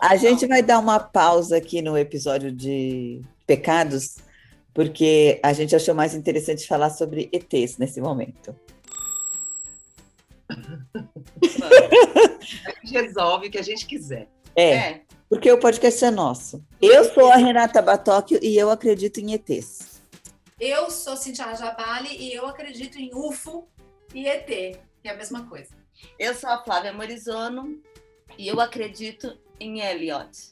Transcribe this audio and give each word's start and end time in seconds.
A 0.00 0.16
gente 0.16 0.46
vai 0.46 0.62
dar 0.62 0.78
uma 0.78 0.98
pausa 0.98 1.58
aqui 1.58 1.82
no 1.82 1.98
episódio 1.98 2.50
de 2.50 3.20
pecados, 3.46 4.16
porque 4.72 5.38
a 5.42 5.52
gente 5.52 5.76
achou 5.76 5.94
mais 5.94 6.14
interessante 6.14 6.66
falar 6.66 6.88
sobre 6.88 7.28
ETs 7.30 7.76
nesse 7.76 8.00
momento. 8.00 8.56
a 10.48 10.56
gente 12.82 12.92
resolve 12.92 13.48
o 13.48 13.50
que 13.50 13.58
a 13.58 13.62
gente 13.62 13.84
quiser. 13.84 14.26
É, 14.56 14.70
é, 14.70 15.02
porque 15.28 15.52
o 15.52 15.60
podcast 15.60 16.02
é 16.02 16.10
nosso. 16.10 16.64
Eu 16.80 17.04
sou 17.12 17.30
a 17.30 17.36
Renata 17.36 17.82
Batóquio 17.82 18.38
e 18.42 18.56
eu 18.56 18.70
acredito 18.70 19.20
em 19.20 19.34
ETs. 19.34 20.00
Eu 20.58 20.90
sou 20.90 21.14
Cintia 21.14 21.54
Jabali 21.54 22.16
e 22.16 22.32
eu 22.32 22.46
acredito 22.46 22.98
em 22.98 23.14
UFO 23.14 23.68
e 24.14 24.26
ET, 24.26 24.46
que 24.46 24.78
é 25.04 25.10
a 25.10 25.16
mesma 25.16 25.46
coisa. 25.46 25.74
Eu 26.18 26.34
sou 26.34 26.48
a 26.48 26.64
Flávia 26.64 26.92
Morizono 26.92 27.78
e 28.38 28.48
eu 28.48 28.58
acredito 28.60 29.38
em 29.60 29.80
Elliot. 29.80 30.50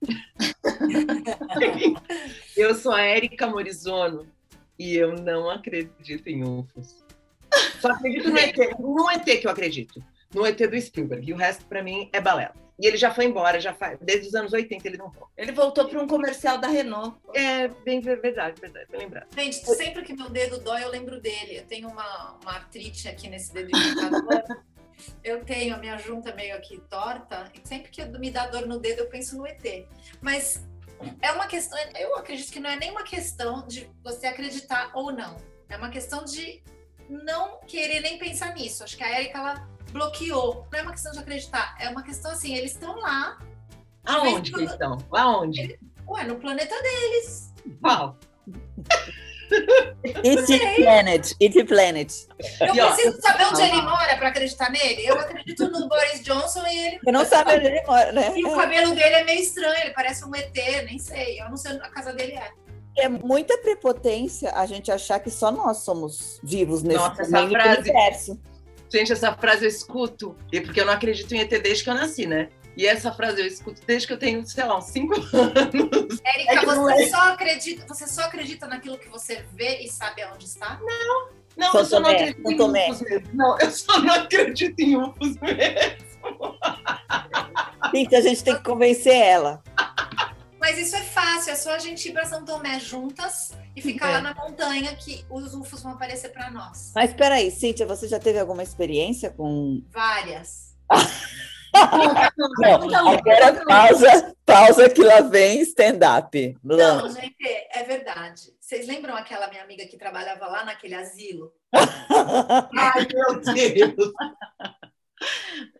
eu 2.56 2.74
sou 2.74 2.92
a 2.92 3.02
Érica 3.02 3.46
Morizono 3.46 4.26
e 4.78 4.94
eu 4.94 5.14
não 5.14 5.50
acredito 5.50 6.28
em 6.28 6.44
UFOs. 6.44 7.04
Só 7.80 7.88
acredito 7.88 8.30
no 8.30 8.38
ET, 8.38 8.56
no 8.78 9.10
ET 9.10 9.24
que 9.24 9.46
eu 9.46 9.50
acredito. 9.50 10.02
No 10.34 10.46
ET 10.46 10.58
do 10.58 10.80
Spielberg. 10.80 11.28
E 11.28 11.32
o 11.32 11.36
resto, 11.36 11.64
para 11.66 11.82
mim, 11.82 12.08
é 12.12 12.20
balela. 12.20 12.54
E 12.78 12.86
ele 12.86 12.98
já 12.98 13.12
foi 13.12 13.24
embora, 13.24 13.58
já 13.58 13.72
faz, 13.72 13.98
desde 14.02 14.28
os 14.28 14.34
anos 14.34 14.52
80 14.52 14.86
ele 14.86 14.98
não 14.98 15.10
volta. 15.10 15.32
Ele 15.34 15.50
voltou 15.50 15.88
para 15.88 16.02
um 16.02 16.06
comercial 16.06 16.58
da 16.58 16.68
Renault. 16.68 17.16
É, 17.34 17.68
bem 17.68 18.00
verdade, 18.00 18.60
verdade, 18.60 18.86
bem 18.90 19.00
lembrado. 19.00 19.28
Gente, 19.34 19.56
sempre 19.56 20.02
que 20.02 20.12
meu 20.12 20.28
dedo 20.28 20.60
dói, 20.60 20.84
eu 20.84 20.90
lembro 20.90 21.18
dele. 21.18 21.56
Eu 21.56 21.64
tenho 21.64 21.88
uma, 21.88 22.38
uma 22.42 22.52
artrite 22.52 23.08
aqui 23.08 23.30
nesse 23.30 23.54
dedo 23.54 23.74
indicador. 23.74 24.44
eu 25.22 25.44
tenho 25.44 25.74
a 25.74 25.78
minha 25.78 25.96
junta 25.98 26.34
meio 26.34 26.56
aqui 26.56 26.80
torta, 26.88 27.50
e 27.54 27.66
sempre 27.66 27.90
que 27.90 28.04
me 28.04 28.30
dá 28.30 28.46
dor 28.46 28.66
no 28.66 28.78
dedo, 28.78 29.00
eu 29.00 29.08
penso 29.08 29.36
no 29.36 29.46
ET. 29.46 29.86
Mas 30.20 30.66
é 31.20 31.30
uma 31.32 31.46
questão, 31.46 31.78
eu 31.98 32.16
acredito 32.16 32.52
que 32.52 32.60
não 32.60 32.70
é 32.70 32.76
nem 32.76 32.90
uma 32.90 33.02
questão 33.02 33.66
de 33.66 33.90
você 34.02 34.26
acreditar 34.26 34.90
ou 34.94 35.12
não. 35.12 35.36
É 35.68 35.76
uma 35.76 35.90
questão 35.90 36.24
de 36.24 36.62
não 37.08 37.60
querer 37.60 38.00
nem 38.00 38.18
pensar 38.18 38.54
nisso. 38.54 38.82
Acho 38.84 38.96
que 38.96 39.04
a 39.04 39.20
Erika, 39.20 39.38
ela 39.38 39.68
bloqueou. 39.92 40.66
Não 40.70 40.78
é 40.78 40.82
uma 40.82 40.92
questão 40.92 41.12
de 41.12 41.18
acreditar, 41.18 41.76
é 41.80 41.88
uma 41.88 42.02
questão 42.02 42.30
assim, 42.30 42.54
eles 42.54 42.72
estão 42.72 42.96
lá. 42.96 43.38
Aonde 44.04 44.52
que 44.52 44.62
estão? 44.62 44.98
Aonde? 45.10 45.78
Ué, 46.08 46.24
no 46.24 46.36
planeta 46.36 46.74
deles. 46.80 47.52
Qual? 47.80 48.16
It's 50.24 50.76
planet, 50.76 51.34
it's 51.40 51.62
planet. 51.68 52.12
Eu 52.60 52.86
preciso 52.92 53.20
saber 53.20 53.44
onde 53.44 53.62
ele 53.62 53.82
mora 53.82 54.16
para 54.16 54.28
acreditar 54.28 54.70
nele. 54.70 55.06
Eu 55.06 55.18
acredito 55.18 55.70
no 55.70 55.88
Boris 55.88 56.22
Johnson 56.22 56.66
e 56.66 56.86
ele. 56.86 57.00
Eu 57.06 57.12
não 57.12 57.24
sabe 57.24 57.54
onde 57.54 57.66
ele 57.66 57.82
mora, 57.82 58.12
né? 58.12 58.32
E 58.36 58.44
o 58.44 58.54
cabelo 58.54 58.94
dele 58.94 59.14
é 59.14 59.24
meio 59.24 59.40
estranho, 59.40 59.80
ele 59.82 59.90
parece 59.90 60.24
um 60.24 60.34
ET, 60.34 60.54
nem 60.84 60.98
sei. 60.98 61.40
Eu 61.40 61.48
não 61.48 61.56
sei 61.56 61.72
onde 61.72 61.82
a 61.82 61.90
casa 61.90 62.12
dele 62.12 62.32
é. 62.32 62.50
É 62.98 63.08
muita 63.08 63.58
prepotência 63.58 64.50
a 64.52 64.64
gente 64.64 64.90
achar 64.90 65.20
que 65.20 65.30
só 65.30 65.50
nós 65.50 65.78
somos 65.78 66.40
vivos 66.42 66.82
nesse 66.82 66.98
Nossa, 66.98 67.22
essa 67.22 67.48
frase, 67.48 67.80
universo. 67.80 68.40
Gente, 68.90 69.12
essa 69.12 69.34
frase 69.34 69.64
eu 69.64 69.68
escuto, 69.68 70.36
e 70.50 70.60
porque 70.60 70.80
eu 70.80 70.86
não 70.86 70.92
acredito 70.92 71.34
em 71.34 71.40
ET 71.40 71.50
desde 71.50 71.84
que 71.84 71.90
eu 71.90 71.94
nasci, 71.94 72.26
né? 72.26 72.48
E 72.76 72.86
essa 72.86 73.10
frase 73.10 73.40
eu 73.40 73.46
escuto 73.46 73.80
desde 73.86 74.06
que 74.06 74.12
eu 74.12 74.18
tenho, 74.18 74.46
sei 74.46 74.64
lá, 74.64 74.76
uns 74.76 74.86
cinco 74.86 75.14
anos. 75.34 76.20
Érica, 76.24 76.52
é 76.52 76.64
você, 76.64 77.02
é... 77.02 77.08
só 77.08 77.32
acredita, 77.32 77.86
você 77.86 78.06
só 78.06 78.22
acredita 78.22 78.66
naquilo 78.66 78.98
que 78.98 79.08
você 79.08 79.44
vê 79.54 79.78
e 79.78 79.88
sabe 79.88 80.22
aonde 80.22 80.44
está? 80.44 80.78
Não. 80.82 81.28
Não, 81.56 81.72
São 81.72 81.80
eu 81.80 81.86
só 81.86 82.00
não 82.00 82.10
acredito 82.10 82.50
em 82.50 82.54
UFOs 82.54 83.00
mesmo. 83.00 83.28
Não, 83.32 83.58
eu 83.58 83.70
só 83.70 83.98
não 83.98 84.14
acredito 84.14 84.78
em 84.78 84.96
UFOs 84.96 85.36
mesmo. 85.38 86.06
Então 87.94 88.18
a 88.18 88.22
gente 88.22 88.44
tem 88.44 88.56
que 88.56 88.62
convencer 88.62 89.14
ela. 89.14 89.62
Mas 90.60 90.78
isso 90.78 90.96
é 90.96 91.00
fácil, 91.00 91.52
é 91.52 91.54
só 91.54 91.74
a 91.74 91.78
gente 91.78 92.08
ir 92.08 92.12
para 92.12 92.26
São 92.26 92.44
Tomé 92.44 92.78
juntas 92.78 93.52
e 93.74 93.80
ficar 93.80 94.08
é. 94.08 94.12
lá 94.14 94.20
na 94.20 94.34
montanha 94.34 94.94
que 94.96 95.24
os 95.30 95.54
UFOs 95.54 95.82
vão 95.82 95.92
aparecer 95.92 96.30
para 96.30 96.50
nós. 96.50 96.92
Mas 96.94 97.14
peraí, 97.14 97.50
Cíntia, 97.50 97.86
você 97.86 98.06
já 98.06 98.18
teve 98.18 98.38
alguma 98.38 98.62
experiência 98.62 99.30
com. 99.30 99.82
Várias. 99.90 100.74
Não, 102.58 103.08
agora 103.08 103.64
pausa, 103.64 104.36
pausa 104.44 104.90
que 104.90 105.02
lá 105.02 105.20
vem 105.20 105.60
stand-up. 105.60 106.58
Não, 106.62 107.08
gente, 107.10 107.36
é 107.72 107.82
verdade. 107.82 108.54
Vocês 108.60 108.86
lembram 108.86 109.14
aquela 109.14 109.48
minha 109.48 109.62
amiga 109.62 109.86
que 109.86 109.96
trabalhava 109.96 110.46
lá 110.46 110.64
naquele 110.64 110.94
asilo? 110.94 111.52
Ai, 111.72 113.06
meu 113.12 113.40
Deus! 113.40 114.12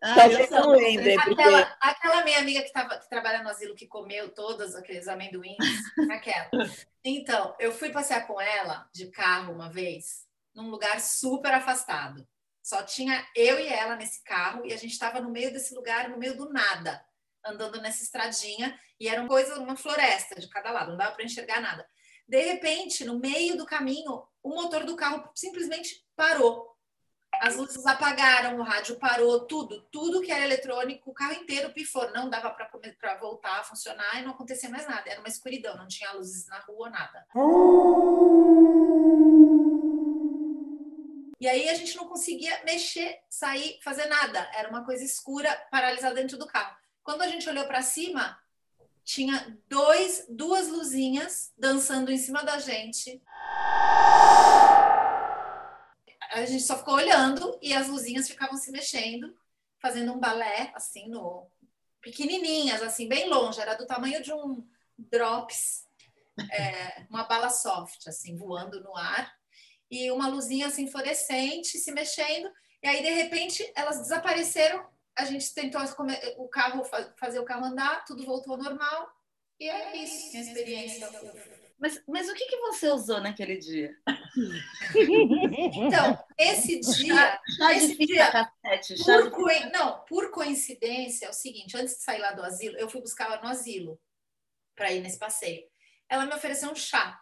Talvez 0.01 0.51
não 0.51 0.71
lembre. 0.71 1.15
Aquela, 1.15 1.67
porque... 1.67 1.77
aquela 1.81 2.25
minha 2.25 2.39
amiga 2.39 2.63
que, 2.63 2.73
tava, 2.73 2.99
que 2.99 3.09
trabalha 3.09 3.43
no 3.43 3.51
asilo, 3.51 3.75
que 3.75 3.87
comeu 3.87 4.31
todos 4.31 4.75
aqueles 4.75 5.09
amendoins, 5.09 5.57
aquela. 6.11 6.49
Então, 7.05 7.55
eu 7.59 7.73
fui 7.73 7.91
passear 7.91 8.27
com 8.27 8.41
ela 8.41 8.89
de 8.93 9.11
carro 9.11 9.53
uma 9.53 9.71
vez, 9.71 10.27
num 10.55 10.71
lugar 10.71 11.01
super 11.01 11.53
afastado. 11.53 12.27
Só 12.67 12.83
tinha 12.83 13.25
eu 13.37 13.61
e 13.61 13.69
ela 13.69 13.95
nesse 13.95 14.25
carro 14.25 14.67
e 14.67 14.73
a 14.73 14.77
gente 14.77 14.91
estava 14.91 15.21
no 15.21 15.31
meio 15.31 15.53
desse 15.53 15.73
lugar, 15.73 16.09
no 16.09 16.19
meio 16.19 16.37
do 16.37 16.53
nada, 16.53 17.01
andando 17.45 17.81
nessa 17.81 18.03
estradinha 18.03 18.77
e 18.99 19.07
era 19.07 19.21
uma 19.21 19.29
coisa, 19.29 19.61
uma 19.61 19.77
floresta 19.77 20.35
de 20.41 20.49
cada 20.49 20.73
lado, 20.73 20.91
não 20.91 20.97
dava 20.97 21.15
para 21.15 21.25
enxergar 21.25 21.61
nada. 21.61 21.89
De 22.27 22.41
repente, 22.41 23.05
no 23.05 23.21
meio 23.21 23.57
do 23.57 23.65
caminho, 23.65 24.21
o 24.43 24.49
motor 24.49 24.83
do 24.83 24.97
carro 24.97 25.31
simplesmente 25.33 26.05
parou. 26.17 26.77
As 27.35 27.55
luzes 27.55 27.87
apagaram, 27.87 28.59
o 28.59 28.65
rádio 28.65 28.99
parou, 28.99 29.47
tudo, 29.47 29.83
tudo 29.93 30.21
que 30.21 30.33
era 30.33 30.45
eletrônico, 30.45 31.13
o 31.13 31.15
carro 31.15 31.35
inteiro 31.35 31.73
pifou, 31.73 32.11
não 32.11 32.29
dava 32.29 32.51
para 32.51 33.17
voltar 33.21 33.61
a 33.61 33.65
funcionar 33.65 34.19
e 34.19 34.25
não 34.25 34.33
acontecia 34.33 34.69
mais 34.69 34.89
nada. 34.89 35.09
Era 35.09 35.21
uma 35.21 35.29
escuridão, 35.29 35.77
não 35.77 35.87
tinha 35.87 36.11
luzes 36.15 36.49
na 36.49 36.59
rua, 36.59 36.91
nada. 36.91 37.25
E 41.47 41.49
aí 41.49 41.69
a 41.69 41.75
gente 41.75 41.95
não 41.95 42.09
conseguia 42.09 42.61
mexer, 42.65 43.21
sair, 43.31 43.79
fazer 43.81 44.07
nada. 44.07 44.51
Era 44.53 44.69
uma 44.69 44.85
coisa 44.85 45.05
escura, 45.05 45.49
paralisada 45.71 46.17
dentro 46.17 46.37
do 46.37 46.45
carro. 46.45 46.77
Quando 47.05 47.23
a 47.23 47.29
gente 47.29 47.49
olhou 47.49 47.65
para 47.69 47.83
cima, 47.83 48.37
tinha 49.05 49.57
dois, 49.69 50.27
duas 50.29 50.67
luzinhas 50.67 51.53
dançando 51.57 52.11
em 52.11 52.19
cima 52.19 52.43
da 52.43 52.59
gente. 52.59 53.23
A 56.33 56.45
gente 56.47 56.65
só 56.65 56.79
ficou 56.79 56.95
olhando 56.95 57.57
e 57.63 57.73
as 57.73 57.87
luzinhas 57.87 58.29
ficavam 58.29 58.57
se 58.57 58.73
mexendo, 58.73 59.33
fazendo 59.79 60.15
um 60.15 60.19
balé, 60.19 60.73
assim, 60.75 61.09
no 61.09 61.49
pequenininhas, 62.01 62.83
assim, 62.83 63.07
bem 63.07 63.29
longe. 63.29 63.61
Era 63.61 63.77
do 63.77 63.87
tamanho 63.87 64.21
de 64.21 64.33
um 64.33 64.67
drops, 64.99 65.87
é, 66.51 67.07
uma 67.09 67.23
bala 67.23 67.51
soft, 67.51 68.09
assim, 68.09 68.37
voando 68.37 68.83
no 68.83 68.97
ar 68.97 69.36
e 69.91 70.11
uma 70.11 70.29
luzinha 70.29 70.67
assim 70.67 70.91
fluorescente 70.91 71.79
se 71.79 71.93
mexendo, 71.93 72.51
e 72.83 72.89
aí 72.89 73.03
de 73.03 73.11
repente 73.11 73.71
elas 73.75 73.99
desapareceram. 73.99 74.85
A 75.19 75.25
gente 75.25 75.55
tentou 75.55 75.81
o 76.37 76.49
carro 76.49 76.85
fazer 77.19 77.39
o 77.39 77.45
carro 77.45 77.65
andar, 77.65 78.05
tudo 78.05 78.25
voltou 78.25 78.55
ao 78.55 78.63
normal, 78.63 79.11
e 79.59 79.69
é 79.69 79.97
isso, 79.97 80.31
minha 80.31 80.43
experiência. 80.43 81.09
Mas, 81.79 82.03
mas 82.09 82.29
o 82.29 82.35
que, 82.35 82.47
que 82.47 82.57
você 82.59 82.89
usou 82.91 83.21
naquele 83.21 83.59
dia? 83.59 83.95
Então, 85.75 86.19
esse 86.39 86.81
dia. 86.97 87.41
Chá 87.57 87.75
esse 87.75 87.97
dia 87.97 88.31
cassete, 88.31 89.05
por 89.05 89.31
co... 89.31 89.47
Não, 89.73 90.05
por 90.05 90.31
coincidência, 90.31 91.27
é 91.27 91.31
o 91.31 91.35
seguinte: 91.35 91.77
antes 91.77 91.97
de 91.97 92.03
sair 92.03 92.19
lá 92.19 92.33
do 92.33 92.43
asilo, 92.43 92.77
eu 92.77 92.89
fui 92.89 93.01
buscar 93.01 93.27
ela 93.27 93.43
no 93.43 93.49
asilo 93.49 94.01
para 94.75 94.93
ir 94.93 95.01
nesse 95.01 95.19
passeio. 95.19 95.65
Ela 96.09 96.27
me 96.27 96.35
ofereceu 96.35 96.71
um 96.71 96.75
chá 96.75 97.21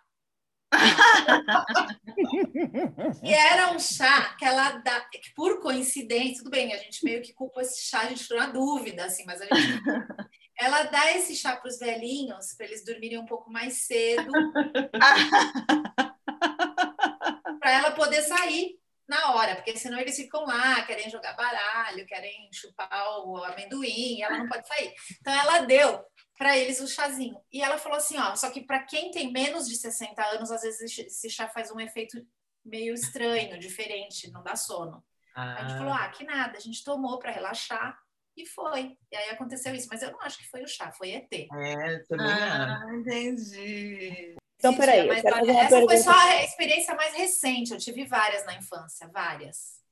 e 3.23 3.33
era 3.33 3.73
um 3.73 3.79
chá 3.79 4.35
que 4.39 4.45
ela 4.45 4.73
dá, 4.79 5.01
que 5.03 5.33
por 5.35 5.61
coincidência, 5.61 6.39
tudo 6.39 6.51
bem, 6.51 6.73
a 6.73 6.79
gente 6.79 7.05
meio 7.05 7.23
que 7.23 7.33
culpa 7.33 7.63
esse 7.63 7.83
chá, 7.83 8.01
a 8.01 8.07
gente 8.07 8.23
ficou 8.23 8.39
na 8.39 8.47
dúvida, 8.47 9.05
assim, 9.05 9.25
mas 9.27 9.41
a 9.41 9.45
gente. 9.45 9.55
Ela 10.57 10.85
dá 10.85 11.11
esse 11.17 11.35
chá 11.35 11.57
para 11.57 11.69
os 11.69 11.81
velhinhos, 11.81 12.55
para 12.57 12.67
eles 12.67 12.85
dormirem 12.85 13.19
um 13.19 13.27
pouco 13.27 13.51
mais 13.51 13.89
cedo, 13.89 14.31
para 17.59 17.73
ela 17.73 17.91
poder 17.91 18.23
sair 18.23 18.79
na 19.09 19.35
hora, 19.35 19.57
porque 19.57 19.77
senão 19.77 19.99
eles 19.99 20.15
ficam 20.17 20.47
lá, 20.47 20.81
querem 20.83 21.11
jogar 21.11 21.35
baralho, 21.35 22.07
querem 22.07 22.49
chupar 22.53 22.89
o 23.27 23.43
amendoim, 23.45 24.23
ela 24.23 24.39
não 24.39 24.49
pode 24.49 24.69
sair. 24.69 24.95
Então 25.21 25.35
ela 25.35 25.63
deu 25.63 26.01
para 26.37 26.57
eles 26.57 26.81
o 26.81 26.89
chazinho. 26.89 27.41
E 27.53 27.63
ela 27.63 27.79
falou 27.79 27.99
assim, 27.99 28.19
ó, 28.19 28.35
só 28.35 28.51
que 28.51 28.61
para 28.61 28.83
quem 28.83 29.11
tem 29.11 29.33
menos 29.33 29.69
de 29.69 29.77
60 29.77 30.23
anos, 30.27 30.51
às 30.51 30.63
vezes 30.63 30.99
esse 30.99 31.31
chá 31.31 31.49
faz 31.49 31.71
um 31.71 31.81
efeito 31.81 32.25
meio 32.65 32.95
estranho, 32.95 33.59
diferente, 33.59 34.31
não 34.31 34.43
dá 34.43 34.57
sono. 34.57 35.05
Ah. 35.35 35.55
A 35.55 35.69
gente 35.69 35.79
falou, 35.79 35.93
ah, 35.93 36.09
que 36.09 36.25
nada, 36.25 36.57
a 36.57 36.61
gente 36.61 36.83
tomou 36.83 37.19
para 37.19 37.31
relaxar 37.31 37.99
e 38.37 38.47
foi. 38.47 38.97
E 39.13 39.17
aí 39.17 39.31
aconteceu 39.31 39.75
isso, 39.75 39.89
mas 39.91 40.03
eu 40.03 40.11
não 40.11 40.21
acho 40.21 40.39
que 40.39 40.49
foi 40.49 40.63
o 40.63 40.69
chá, 40.69 40.91
foi 40.93 41.11
ET. 41.13 41.33
É, 41.33 41.99
também 42.09 42.27
ah, 42.27 42.85
entendi. 42.95 44.37
Então, 44.57 44.75
peraí. 44.77 45.07
Mas, 45.07 45.25
essa 45.25 45.69
pergunta. 45.69 45.87
foi 45.87 45.97
só 45.99 46.13
a 46.13 46.43
experiência 46.43 46.95
mais 46.95 47.15
recente, 47.15 47.73
eu 47.73 47.79
tive 47.79 48.05
várias 48.07 48.45
na 48.47 48.55
infância, 48.55 49.07
várias. 49.09 49.84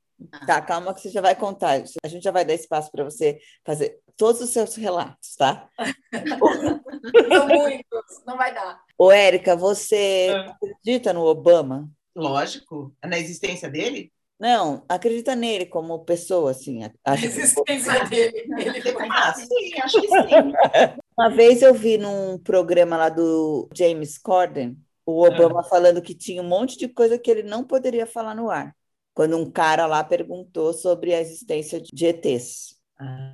Tá, 0.47 0.61
calma 0.62 0.94
que 0.94 1.00
você 1.00 1.11
já 1.11 1.20
vai 1.20 1.35
contar. 1.35 1.82
A 2.05 2.09
gente 2.09 2.23
já 2.23 2.31
vai 2.31 2.44
dar 2.44 2.55
espaço 2.55 2.91
para 2.93 3.05
você 3.05 3.38
fazer 3.64 3.99
todos 4.17 4.41
os 4.41 4.50
seus 4.50 4.75
relatos, 4.76 5.35
tá? 5.37 5.69
São 7.32 7.49
muitos, 7.49 8.23
não 8.26 8.37
vai 8.37 8.55
dar. 8.55 8.81
Ô, 8.97 9.11
Érica, 9.11 9.56
você 9.56 10.29
É. 10.29 10.37
acredita 10.50 11.12
no 11.12 11.25
Obama? 11.25 11.88
Lógico, 12.14 12.94
na 13.05 13.19
existência 13.19 13.69
dele. 13.70 14.12
Não, 14.38 14.85
acredita 14.88 15.37
nele 15.37 15.67
como 15.67 16.05
pessoa, 16.05 16.50
assim. 16.50 16.82
A 16.85 16.91
acha 17.05 17.20
que- 17.23 17.26
existência 17.29 18.05
dele. 18.06 18.44
Ele 18.58 18.81
foi 18.81 19.08
Ah, 19.11 19.32
sim, 19.35 19.81
acho 19.82 20.00
que 20.00 20.08
sim. 20.08 20.12
Uma 21.17 21.29
vez 21.31 21.62
eu 21.62 21.73
vi 21.75 21.97
num 21.99 22.38
programa 22.38 22.97
lá 22.97 23.08
do 23.08 23.69
James 23.76 24.19
Corden, 24.19 24.76
o 25.06 25.25
Obama 25.25 25.62
falando 25.65 26.03
que 26.03 26.15
tinha 26.15 26.43
um 26.43 26.49
monte 26.49 26.76
de 26.76 26.88
coisa 26.88 27.19
que 27.19 27.31
ele 27.31 27.43
não 27.43 27.62
poderia 27.65 28.06
falar 28.06 28.35
no 28.35 28.50
ar. 28.50 28.75
Quando 29.14 29.37
um 29.37 29.50
cara 29.50 29.87
lá 29.87 30.03
perguntou 30.03 30.73
sobre 30.73 31.14
a 31.14 31.20
existência 31.20 31.81
de 31.81 32.06
ETs. 32.06 32.81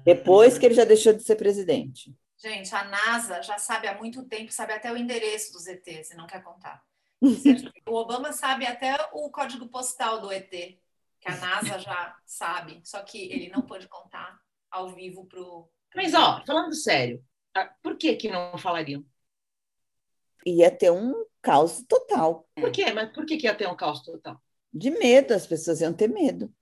Depois 0.04 0.58
que 0.58 0.66
ele 0.66 0.74
já 0.74 0.84
deixou 0.84 1.12
de 1.12 1.22
ser 1.22 1.36
presidente. 1.36 2.14
Gente, 2.40 2.72
a 2.74 2.84
NASA 2.84 3.42
já 3.42 3.58
sabe 3.58 3.88
há 3.88 3.96
muito 3.96 4.24
tempo, 4.24 4.52
sabe 4.52 4.72
até 4.72 4.92
o 4.92 4.96
endereço 4.96 5.52
dos 5.52 5.66
ETs 5.66 6.10
e 6.10 6.16
não 6.16 6.26
quer 6.26 6.42
contar. 6.42 6.82
O 7.88 7.94
Obama 7.94 8.32
sabe 8.32 8.66
até 8.66 8.96
o 9.12 9.30
código 9.30 9.66
postal 9.68 10.20
do 10.20 10.30
ET, 10.30 10.50
que 10.50 11.26
a 11.26 11.36
NASA 11.36 11.78
já 11.78 12.16
sabe, 12.24 12.80
só 12.84 13.02
que 13.02 13.32
ele 13.32 13.48
não 13.48 13.62
pode 13.62 13.88
contar 13.88 14.38
ao 14.70 14.90
vivo 14.90 15.24
pro. 15.26 15.68
Mas, 15.94 16.14
ó, 16.14 16.42
falando 16.46 16.74
sério, 16.74 17.24
ah, 17.54 17.72
por 17.82 17.96
que 17.96 18.14
que 18.14 18.28
não 18.28 18.56
falariam? 18.58 19.04
Ia 20.46 20.70
ter 20.70 20.92
um 20.92 21.14
caos 21.42 21.82
total. 21.88 22.46
Por 22.54 22.70
quê? 22.70 22.92
Mas 22.92 23.12
por 23.12 23.26
que 23.26 23.36
que 23.36 23.46
ia 23.46 23.54
ter 23.54 23.66
um 23.66 23.74
caos 23.74 24.02
total? 24.02 24.40
De 24.72 24.90
medo, 24.90 25.32
as 25.34 25.46
pessoas 25.46 25.80
iam 25.80 25.92
ter 25.92 26.08
medo. 26.08 26.52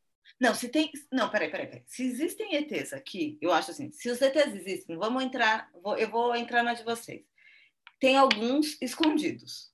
Não, 0.41 0.55
se 0.55 0.69
tem. 0.69 0.91
Não, 1.13 1.29
peraí, 1.31 1.51
peraí, 1.51 1.67
peraí. 1.67 1.83
Se 1.87 2.03
existem 2.05 2.55
ETs 2.57 2.93
aqui, 2.93 3.39
eu 3.41 3.53
acho 3.53 3.71
assim, 3.71 3.91
se 3.93 4.09
os 4.11 4.21
ETs 4.21 4.55
existem, 4.55 4.97
vamos 4.97 5.23
entrar, 5.25 5.69
vou- 5.83 5.97
eu 5.97 6.11
vou 6.11 6.35
entrar 6.37 6.63
na 6.63 6.75
de 6.75 6.85
vocês. 6.85 7.23
Tem 7.99 8.17
alguns 8.17 8.77
escondidos. 8.83 9.71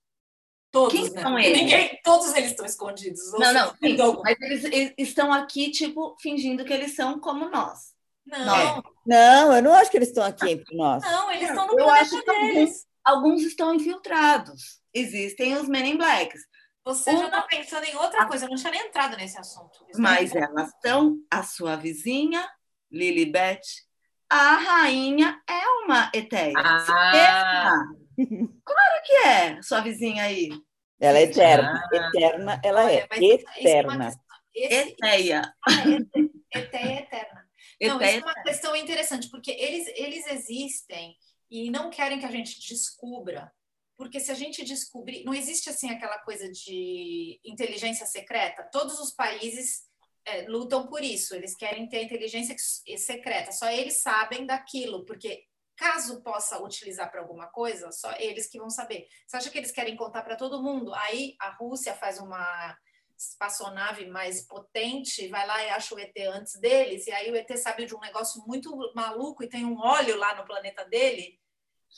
Todos, 0.71 0.93
Quem 0.99 1.11
né? 1.11 1.21
são 1.21 1.39
eles? 1.39 1.59
Ninguém, 1.59 2.01
todos 2.03 2.35
eles 2.35 2.51
estão 2.53 2.65
escondidos. 2.65 3.21
Não, 3.33 3.53
não, 3.53 3.71
sim, 3.77 3.97
mas 4.23 4.41
eles, 4.41 4.65
eles 4.65 4.95
estão 4.99 5.31
aqui, 5.33 5.71
tipo, 5.71 6.17
fingindo 6.21 6.65
que 6.65 6.73
eles 6.73 6.95
são 6.95 7.19
como 7.21 7.51
nós. 7.51 7.93
Não, 8.25 8.45
Não. 8.47 8.83
Não, 9.05 9.57
eu 9.57 9.63
não 9.63 9.75
acho 9.75 9.91
que 9.91 9.99
eles 9.99 10.09
estão 10.09 10.25
aqui 10.25 10.49
entre 10.51 10.75
nós. 10.77 11.03
não, 11.03 11.31
eles 11.31 11.49
estão 11.49 11.67
no 11.67 11.73
Eu 11.79 11.85
planeta 11.85 12.03
acho 12.15 12.23
que 12.23 12.31
alguns- 12.31 12.55
deles. 12.55 12.87
Alguns 13.05 13.43
estão 13.43 13.75
infiltrados. 13.75 14.81
Existem 14.95 15.55
os 15.57 15.69
Men 15.69 15.91
in 15.95 15.97
Blacks, 15.99 16.41
Você 16.85 17.17
já 17.17 17.27
está 17.27 17.43
pensando 17.43 17.85
em 17.85 17.95
outra 17.97 18.27
coisa, 18.27 18.45
eu 18.47 18.49
não 18.51 18.57
tinha 18.57 18.73
nem 18.73 18.87
entrado 18.87 19.17
nesse 19.17 19.39
assunto. 19.39 19.85
Isso 19.89 20.01
mas 20.01 20.35
é- 20.35 20.41
elas 20.41 20.71
são 20.85 21.17
a 21.31 21.43
sua 21.43 21.77
vizinha, 21.77 22.49
Lilibet. 22.91 23.61
A 24.29 24.57
rainha 24.57 25.41
é 25.49 25.69
uma 25.85 26.11
eteia. 26.15 26.55
Ah, 26.57 27.75
Claro 28.65 29.03
que 29.05 29.13
é, 29.29 29.63
sua 29.63 29.81
vizinha 29.81 30.25
aí. 30.25 30.49
Ela 31.01 31.19
é 31.19 31.23
eterna. 31.23 31.83
Ah. 31.93 31.97
Eterna, 31.97 32.61
ela 32.65 32.83
é. 32.83 32.85
Olha, 32.85 33.03
é 33.03 33.05
uma 33.05 33.57
Eterna. 33.57 34.11
Eteia. 34.55 35.55
Ah, 35.69 35.73
é, 36.55 36.59
Eteia 36.61 37.01
eterna. 37.01 37.49
Não, 37.81 37.97
Eteia 37.97 38.19
isso 38.19 38.21
é 38.21 38.31
uma 38.31 38.43
questão 38.43 38.77
interessante, 38.77 39.29
porque 39.31 39.51
eles, 39.51 39.87
eles 39.97 40.27
existem 40.27 41.17
e 41.51 41.71
não 41.71 41.91
querem 41.91 42.19
que 42.19 42.27
a 42.27 42.31
gente 42.31 42.61
descubra. 42.61 43.53
Porque 43.97 44.21
se 44.21 44.31
a 44.31 44.35
gente 44.35 44.65
descobrir. 44.65 45.25
Não 45.25 45.35
existe 45.35 45.69
assim 45.71 45.91
aquela 45.91 46.19
coisa 46.19 46.51
de 46.51 47.41
inteligência 47.45 48.07
secreta. 48.07 48.69
Todos 48.73 48.99
os 48.99 49.13
países 49.13 49.83
é, 50.25 50.43
lutam 50.49 50.87
por 50.87 51.03
isso. 51.03 51.35
Eles 51.35 51.55
querem 51.55 51.89
ter 51.89 52.03
inteligência 52.03 52.57
secreta. 52.97 53.53
Só 53.53 53.71
eles 53.71 54.01
sabem 54.01 54.47
daquilo, 54.47 55.05
porque 55.05 55.45
caso 55.77 56.23
possa 56.23 56.63
utilizar 56.63 57.11
para 57.11 57.21
alguma 57.21 57.49
coisa, 57.49 57.91
só 57.91 58.13
eles 58.19 58.47
que 58.47 58.59
vão 58.59 58.71
saber. 58.71 59.07
Você 59.27 59.37
acha 59.37 59.51
que 59.51 59.59
eles 59.59 59.73
querem 59.73 59.97
contar 59.97 60.23
para 60.23 60.37
todo 60.37 60.63
mundo? 60.63 60.95
Aí 60.95 61.35
a 61.41 61.51
Rússia 61.51 61.95
faz 61.95 62.19
uma 62.19 62.77
espaçonave 63.19 64.07
mais 64.07 64.47
potente, 64.47 65.29
vai 65.29 65.47
lá 65.47 65.63
e 65.63 65.71
acha 65.71 65.95
o 65.95 65.99
ET 65.99 66.17
antes 66.29 66.59
deles, 66.61 67.07
e 67.07 67.13
aí 67.13 67.31
o 67.31 67.37
ET 67.37 67.57
sabe 67.57 67.87
de 67.87 67.95
um 67.95 68.01
negócio 68.01 68.43
muito 68.47 68.77
maluco 68.95 69.43
e 69.43 69.49
tem 69.49 69.65
um 69.65 69.79
óleo 69.79 70.17
lá 70.17 70.35
no 70.35 70.45
planeta 70.45 70.85
dele, 70.85 71.39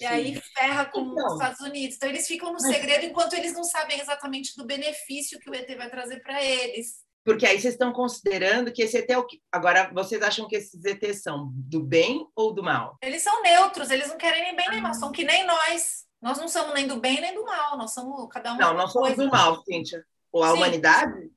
e 0.01 0.07
aí 0.07 0.41
ferra 0.57 0.85
com 0.87 1.01
Então. 1.01 1.27
os 1.27 1.33
Estados 1.35 1.61
Unidos. 1.61 1.97
Então 1.97 2.09
eles 2.09 2.27
ficam 2.27 2.53
no 2.53 2.61
segredo 2.61 3.05
enquanto 3.07 3.35
eles 3.35 3.53
não 3.53 3.65
sabem 3.65 4.01
exatamente 4.01 4.57
do 4.57 4.65
benefício 4.67 5.39
que 5.39 5.49
o 5.51 5.55
ET 5.55 5.69
vai 5.77 5.89
trazer 5.91 6.21
para 6.23 6.43
eles. 6.43 7.03
porque 7.25 7.47
aí 7.47 7.59
vocês 7.59 7.75
estão 7.75 7.93
considerando 7.93 8.71
que 8.73 8.83
esse 8.83 8.99
ET 8.99 9.09
é 9.11 9.17
o 9.19 9.25
que. 9.27 9.41
Agora, 9.51 9.91
vocês 9.95 10.21
acham 10.23 10.47
que 10.47 10.57
esses 10.57 10.85
ETs 10.85 11.23
são 11.23 11.51
do 11.55 11.81
bem 11.81 12.27
ou 12.37 12.53
do 12.53 12.63
mal? 12.63 12.99
Eles 13.03 13.23
são 13.23 13.43
neutros, 13.43 13.91
eles 13.91 14.09
não 14.09 14.19
querem 14.19 14.43
nem 14.43 14.55
bem 14.57 14.69
nem 14.71 14.81
mal, 14.83 14.93
são 14.95 15.11
que 15.11 15.25
nem 15.25 15.47
nós. 15.47 16.05
Nós 16.21 16.39
não 16.39 16.49
somos 16.49 16.75
nem 16.75 16.87
do 16.87 17.01
bem 17.01 17.21
nem 17.21 17.35
do 17.35 17.45
mal, 17.45 17.77
nós 17.79 17.93
somos 17.95 18.29
cada 18.31 18.53
um. 18.55 18.57
Não, 18.59 18.73
uma 18.73 18.83
nós 18.83 18.93
somos 18.93 19.09
coisa. 19.09 19.25
do 19.25 19.31
mal, 19.31 19.63
Cíntia. 19.65 20.05
Ou 20.33 20.43
a 20.43 20.49
Sim. 20.51 20.57
humanidade? 20.57 21.31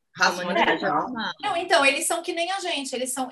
É 0.86 0.92
uma- 1.12 1.34
Não, 1.42 1.58
então, 1.58 1.86
eles 1.86 2.08
são 2.08 2.22
que 2.22 2.34
nem 2.34 2.52
a 2.52 2.60
gente. 2.60 2.94
Eles 2.94 3.12
são. 3.14 3.30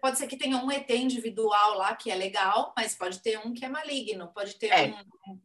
Pode 0.00 0.18
ser 0.18 0.26
que 0.26 0.36
tenha 0.36 0.56
um 0.56 0.70
ET 0.70 0.90
individual 0.90 1.74
lá 1.78 1.94
que 1.94 2.10
é 2.10 2.14
legal, 2.14 2.72
mas 2.76 2.94
pode 2.94 3.20
ter 3.20 3.38
um 3.38 3.52
que 3.52 3.64
é 3.64 3.68
maligno. 3.68 4.28
Pode 4.34 4.56
ter 4.58 4.66
É. 4.68 4.94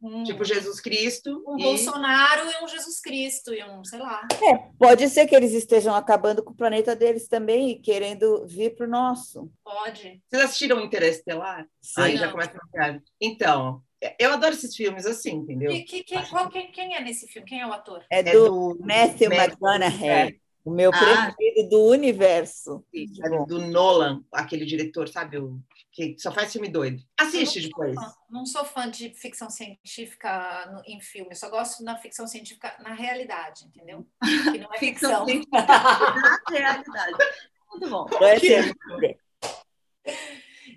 um, 0.02 0.20
um, 0.20 0.24
Tipo 0.24 0.44
Jesus 0.44 0.80
Cristo. 0.80 1.42
um 1.46 1.58
e- 1.58 1.62
Bolsonaro 1.62 2.48
e 2.50 2.64
um 2.64 2.68
Jesus 2.68 3.00
Cristo 3.00 3.52
e 3.54 3.62
um, 3.64 3.84
sei 3.84 3.98
lá. 3.98 4.26
Pode 4.78 5.08
ser 5.08 5.26
que 5.26 5.34
eles 5.34 5.52
estejam 5.52 5.94
acabando 5.94 6.42
com 6.42 6.52
o 6.52 6.56
planeta 6.56 6.94
deles 6.96 7.28
também 7.28 7.70
e 7.70 7.78
querendo 7.78 8.46
vir 8.46 8.74
para 8.74 8.86
o 8.86 8.90
nosso. 8.90 9.50
Pode. 9.64 10.20
Vocês 10.28 10.44
assistiram 10.44 10.80
Interestelar? 10.80 11.66
Aí 11.98 12.16
já 12.16 12.30
começa 12.30 12.52
a 12.56 12.76
viagem. 12.78 13.02
Então, 13.20 13.82
eu 14.18 14.32
adoro 14.32 14.52
esses 14.54 14.74
filmes 14.74 15.06
assim, 15.06 15.30
entendeu? 15.32 15.70
E 15.72 15.82
que, 15.82 16.02
quem, 16.02 16.22
qual, 16.26 16.48
quem, 16.48 16.70
quem 16.72 16.94
é 16.94 17.00
nesse 17.00 17.26
filme? 17.28 17.48
Quem 17.48 17.60
é 17.60 17.66
o 17.66 17.72
ator? 17.72 18.04
É 18.10 18.20
É 18.20 18.22
do 18.22 18.74
do 18.74 18.78
Matthew 18.80 19.30
Matthew 19.30 19.32
McConaughey, 19.32 20.40
o 20.64 20.70
meu 20.70 20.90
Ah. 20.94 21.32
preferido 21.32 21.68
do 21.70 21.84
universo. 21.86 22.84
é 22.94 23.46
do 23.46 23.58
Nolan, 23.66 24.22
aquele 24.32 24.64
diretor, 24.64 25.08
sabe? 25.08 25.38
O, 25.38 25.60
que 25.90 26.16
só 26.18 26.32
faz 26.32 26.50
filme 26.52 26.68
doido. 26.68 27.02
Assiste 27.18 27.60
não 27.60 27.68
depois. 27.68 27.94
Sou 27.94 28.02
fã, 28.04 28.14
não 28.30 28.46
sou 28.46 28.64
fã 28.64 28.90
de 28.90 29.10
ficção 29.14 29.50
científica 29.50 30.66
no- 30.72 30.82
em 30.86 31.00
filme, 31.00 31.30
eu 31.32 31.36
só 31.36 31.50
gosto 31.50 31.82
na 31.84 31.98
ficção 31.98 32.26
científica 32.26 32.74
na 32.80 32.94
realidade, 32.94 33.64
entendeu? 33.66 34.06
Que 34.52 34.58
não 34.58 34.72
é 34.72 34.78
Ficção 34.78 35.26
ficção. 35.26 35.50
na 35.52 36.38
realidade. 36.48 37.16
Muito 37.70 37.90
bom. 37.90 38.06
Não 38.10 38.26
é 38.26 38.40
Que- 38.40 38.62
ser- 38.62 38.74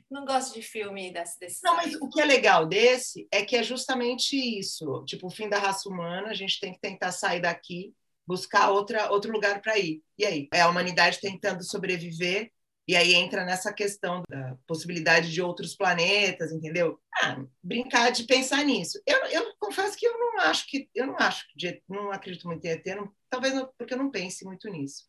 não 0.10 0.26
gosto 0.26 0.54
de 0.54 0.62
filme 0.62 1.12
desse. 1.12 1.40
desse 1.40 1.64
Não, 1.64 1.76
mas 1.76 1.96
o 1.96 2.10
que 2.10 2.22
é 2.22 2.26
legal 2.26 2.66
desse 2.66 3.28
é 3.32 3.44
que 3.44 3.56
é 3.56 3.64
justamente 3.64 4.36
isso. 4.36 5.04
Tipo, 5.06 5.28
o 5.28 5.32
fim 5.32 5.50
da 5.50 5.58
raça 5.60 5.90
humana, 5.90 6.30
a 6.30 6.34
gente 6.34 6.60
tem 6.60 6.74
que 6.74 6.80
tentar 6.80 7.12
sair 7.12 7.42
daqui, 7.42 7.94
buscar 8.28 8.70
outra, 8.72 9.12
outro 9.12 9.32
lugar 9.32 9.62
para 9.62 9.78
ir. 9.78 10.02
E 10.18 10.26
aí? 10.26 10.48
É 10.54 10.62
a 10.62 10.70
humanidade 10.70 11.20
tentando 11.20 11.64
sobreviver, 11.64 12.52
e 12.88 12.96
aí 12.96 13.16
entra 13.16 13.44
nessa 13.44 13.74
questão 13.74 14.22
da 14.30 14.56
possibilidade 14.68 15.32
de 15.32 15.42
outros 15.42 15.76
planetas, 15.76 16.52
entendeu? 16.52 17.00
Ah, 17.22 17.44
brincar 17.64 18.12
de 18.12 18.24
pensar 18.26 18.64
nisso. 18.64 19.02
Eu, 19.08 19.18
eu 19.26 19.54
confesso 19.60 19.98
que 19.98 20.06
eu 20.06 20.18
não 20.18 20.40
acho 20.42 20.68
que 20.68 20.88
eu 20.94 21.08
não 21.08 21.16
acho 21.18 21.46
que 21.58 21.82
não 21.90 22.12
acredito 22.12 22.48
muito 22.48 22.64
em 22.66 22.70
ET, 22.70 22.86
não- 22.96 23.12
talvez 23.30 23.54
não- 23.56 23.70
porque 23.78 23.94
eu 23.94 23.98
não 23.98 24.12
pense 24.12 24.46
muito 24.46 24.70
nisso. 24.70 25.08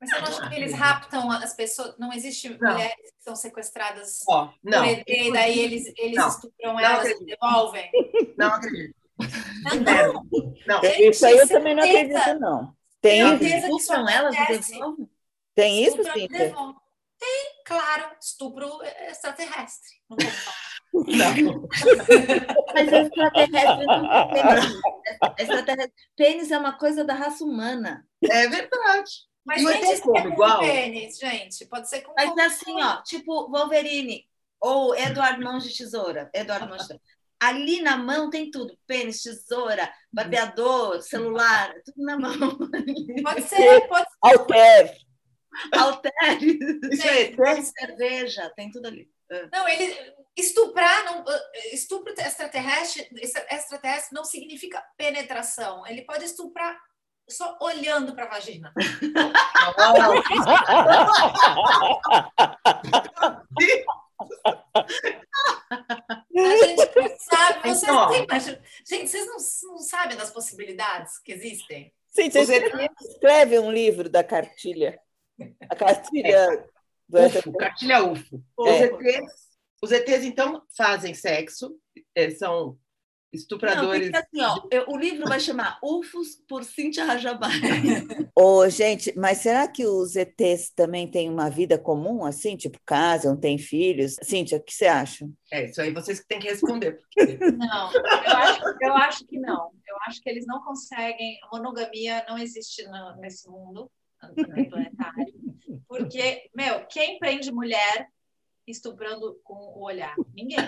Mas 0.00 0.10
você 0.10 0.18
não 0.20 0.26
acha 0.28 0.48
que 0.50 0.54
eles 0.56 0.74
raptam 0.74 1.30
as 1.30 1.54
pessoas? 1.54 1.96
Não 1.98 2.12
existe 2.12 2.50
Não. 2.60 2.72
mulheres 2.72 2.96
que 2.96 3.22
são 3.22 3.34
sequestradas 3.36 4.18
Ó, 4.28 4.52
não, 4.62 4.82
por 4.82 4.88
ET 4.88 5.04
e 5.08 5.32
daí 5.32 5.58
eles, 5.60 5.92
eles 5.96 6.16
Não. 6.16 6.28
estupram 6.28 6.72
Não 6.74 6.80
elas 6.80 7.06
e 7.08 7.12
acredito. 7.12 7.24
devolvem? 7.40 7.90
não 8.36 8.48
acredito. 8.48 8.94
Não, 9.84 10.26
Não, 10.66 10.82
Gente, 10.82 11.10
Isso 11.10 11.26
aí 11.26 11.38
eu 11.38 11.48
também 11.48 11.74
não 11.74 11.82
acredito, 11.82 12.38
não. 12.40 12.76
Tem, 13.00 13.22
certeza 13.38 13.66
que 13.68 13.72
isso 13.72 13.76
Estupram 13.76 14.08
elas 14.08 14.36
tem 15.54 15.84
isso, 15.84 15.96
devolvem. 16.28 16.76
Tem, 17.18 17.44
claro, 17.64 18.10
estupro 18.20 18.78
extraterrestre. 19.08 19.88
Não 20.08 20.18
vou 20.20 20.30
falar. 20.30 21.36
não. 21.42 21.68
Mas 22.74 22.92
extraterrestre 22.92 23.86
não 23.86 24.28
tem 24.28 24.42
pênis. 24.42 24.80
Extraterrestre. 25.38 25.94
Pênis 26.14 26.50
é 26.50 26.58
uma 26.58 26.72
coisa 26.76 27.04
da 27.04 27.14
raça 27.14 27.42
humana. 27.42 28.06
É 28.22 28.46
verdade. 28.48 29.10
Mas 29.46 29.62
E 29.62 29.64
o 29.64 29.68
nem 29.68 29.78
ET 29.82 29.88
diz 29.88 30.00
que 30.00 30.02
como, 30.02 30.18
é 30.18 30.22
com 30.22 30.28
igual? 30.28 30.60
pênis, 30.60 31.18
gente. 31.18 31.64
Pode 31.66 31.88
ser 31.88 32.02
com 32.02 32.12
Mas 32.14 32.36
assim, 32.38 32.82
ó, 32.82 33.02
tipo 33.02 33.48
Wolverine 33.50 34.24
ou 34.60 34.94
Eduardo 34.94 35.42
Mãos 35.42 35.64
de 35.64 35.76
Tesoura. 35.76 36.28
Eduardo 36.34 36.68
Mãos 36.68 36.82
de 36.82 36.88
Tesoura. 36.88 37.02
Ali 37.40 37.82
na 37.82 37.96
mão 37.96 38.30
tem 38.30 38.50
tudo: 38.50 38.76
pênis, 38.86 39.22
tesoura, 39.22 39.92
bateador, 40.12 41.02
celular, 41.02 41.74
tudo 41.84 42.04
na 42.04 42.18
mão. 42.18 42.36
Pode 43.22 43.42
ser, 43.42 43.86
pode 43.88 44.06
Alter. 44.22 44.96
Halteres, 45.72 46.58
Isso 46.92 47.06
é 47.06 47.22
ET? 47.22 47.36
cerveja, 47.78 48.52
tem 48.56 48.70
tudo 48.70 48.86
ali. 48.86 49.08
Não, 49.52 49.68
ele 49.68 50.14
estuprar, 50.36 51.04
não, 51.04 51.24
estupro 51.72 52.14
extraterrestre, 52.16 53.08
extraterrestre 53.50 54.14
não 54.14 54.24
significa 54.24 54.80
penetração. 54.96 55.84
Ele 55.86 56.02
pode 56.02 56.24
estuprar 56.24 56.78
só 57.28 57.58
olhando 57.60 58.14
para 58.14 58.26
a 58.26 58.28
vagina. 58.28 58.72
A 66.36 66.56
gente 66.56 66.96
não 66.96 67.18
sabe, 67.18 67.60
vocês, 67.62 67.82
Então, 67.82 68.26
mas, 68.28 68.44
gente, 68.88 69.08
vocês 69.08 69.26
não, 69.26 69.36
não 69.72 69.78
sabem 69.78 70.16
das 70.16 70.30
possibilidades 70.30 71.18
que 71.18 71.32
existem? 71.32 71.92
Sim, 72.08 72.30
você 72.30 72.40
Os 72.40 72.48
ETs 72.50 72.74
escreve 73.10 73.58
um 73.58 73.70
livro 73.70 74.08
da 74.08 74.24
cartilha. 74.24 74.98
A 75.68 75.76
cartilha 75.76 76.66
do 77.08 77.26
UFO, 77.26 77.52
cartilha 77.52 78.04
UFO. 78.04 78.42
Os, 78.56 78.68
É. 78.68 78.84
ETs, 78.84 79.32
os 79.82 79.92
ETs, 79.92 80.24
então, 80.24 80.62
fazem 80.76 81.12
sexo, 81.14 81.78
é, 82.14 82.30
são 82.30 82.48
Não, 82.50 82.78
estupradores. 83.42 84.10
que, 84.10 84.16
assim, 84.16 84.40
ó, 84.42 84.62
eu- 84.70 84.84
o 84.88 84.96
livro 84.96 85.26
vai 85.28 85.38
chamar 85.40 85.78
UFOs 85.82 86.36
por 86.48 86.64
Cíntia 86.64 87.04
Rajabari. 87.04 87.52
Ô, 88.34 88.68
gente, 88.68 89.12
mas 89.16 89.38
será 89.38 89.66
que 89.68 89.86
os 89.86 90.14
ETs 90.16 90.70
também 90.70 91.08
têm 91.10 91.28
uma 91.30 91.48
vida 91.48 91.78
comum, 91.78 92.24
assim? 92.24 92.56
Tipo, 92.56 92.78
casam, 92.84 93.36
têm 93.36 93.58
filhos? 93.58 94.16
Cíntia, 94.22 94.58
o 94.58 94.62
que 94.62 94.74
você 94.74 94.86
acha? 94.86 95.28
É, 95.52 95.64
isso 95.66 95.80
aí 95.80 95.92
vocês 95.92 96.20
que 96.20 96.26
têm 96.28 96.38
que 96.38 96.48
responder. 96.48 96.98
porque- 96.98 97.38
Não, 97.52 97.92
eu 97.92 98.36
acho, 98.36 98.62
eu 98.82 98.92
acho 98.94 99.26
que 99.26 99.38
não. 99.38 99.70
Eu 99.88 99.96
acho 100.06 100.20
que 100.20 100.28
eles 100.28 100.46
não 100.46 100.60
conseguem. 100.62 101.38
A 101.44 101.56
monogamia 101.56 102.24
não 102.28 102.36
existe 102.38 102.84
no- 102.88 103.16
nesse 103.16 103.48
mundo 103.48 103.90
no 104.22 104.68
planetário. 104.68 105.26
Porque, 105.88 106.48
meu, 106.54 106.84
quem 106.86 107.18
prende 107.18 107.52
mulher 107.52 108.08
estuprando 108.66 109.38
com 109.44 109.54
o 109.54 109.84
olhar? 109.84 110.14
Ninguém. 110.34 110.58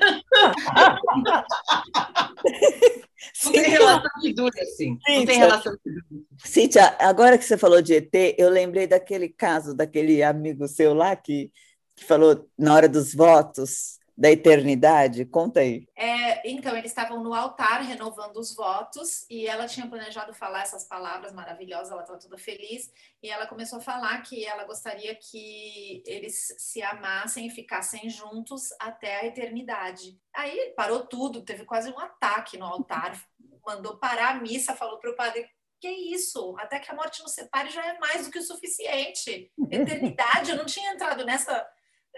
Não 3.44 3.52
tem 3.52 3.62
relação 3.70 4.10
que 4.20 4.32
dure 4.32 4.60
assim. 4.60 4.98
Não 5.08 5.26
tem 5.26 5.38
relação 5.38 5.76
que 5.82 5.90
dure. 5.90 6.04
Cíntia, 6.44 6.96
agora 7.00 7.36
que 7.36 7.44
você 7.44 7.58
falou 7.58 7.82
de 7.82 7.94
ET, 7.94 8.14
eu 8.38 8.48
lembrei 8.48 8.86
daquele 8.86 9.28
caso 9.28 9.74
daquele 9.74 10.22
amigo 10.22 10.68
seu 10.68 10.94
lá 10.94 11.16
que, 11.16 11.50
que 11.96 12.04
falou 12.04 12.48
na 12.56 12.74
hora 12.74 12.88
dos 12.88 13.12
votos 13.12 13.97
da 14.18 14.32
eternidade. 14.32 15.24
Conta 15.24 15.60
aí. 15.60 15.86
É, 15.96 16.50
então, 16.50 16.76
eles 16.76 16.90
estavam 16.90 17.22
no 17.22 17.32
altar 17.32 17.82
renovando 17.82 18.36
os 18.38 18.52
votos 18.52 19.24
e 19.30 19.46
ela 19.46 19.68
tinha 19.68 19.86
planejado 19.86 20.34
falar 20.34 20.62
essas 20.62 20.84
palavras 20.84 21.32
maravilhosas, 21.32 21.92
ela 21.92 22.02
estava 22.02 22.18
toda 22.18 22.36
feliz 22.36 22.92
e 23.22 23.30
ela 23.30 23.46
começou 23.46 23.78
a 23.78 23.82
falar 23.82 24.20
que 24.22 24.44
ela 24.44 24.64
gostaria 24.64 25.14
que 25.14 26.02
eles 26.04 26.52
se 26.58 26.82
amassem 26.82 27.46
e 27.46 27.50
ficassem 27.50 28.10
juntos 28.10 28.70
até 28.80 29.20
a 29.20 29.26
eternidade. 29.26 30.20
Aí 30.34 30.74
parou 30.76 31.06
tudo, 31.06 31.44
teve 31.44 31.64
quase 31.64 31.88
um 31.88 31.98
ataque 32.00 32.58
no 32.58 32.66
altar, 32.66 33.16
mandou 33.64 33.98
parar 33.98 34.30
a 34.30 34.40
missa, 34.40 34.74
falou 34.74 34.98
para 34.98 35.12
o 35.12 35.16
padre. 35.16 35.48
Que 35.80 35.88
isso? 35.88 36.56
Até 36.58 36.80
que 36.80 36.90
a 36.90 36.94
morte 36.94 37.22
nos 37.22 37.34
separe 37.34 37.70
já 37.70 37.86
é 37.86 37.96
mais 38.00 38.26
do 38.26 38.32
que 38.32 38.38
o 38.40 38.42
suficiente. 38.42 39.52
Eternidade, 39.70 40.50
eu 40.50 40.56
não 40.56 40.66
tinha 40.66 40.92
entrado 40.92 41.24
nessa, 41.24 41.64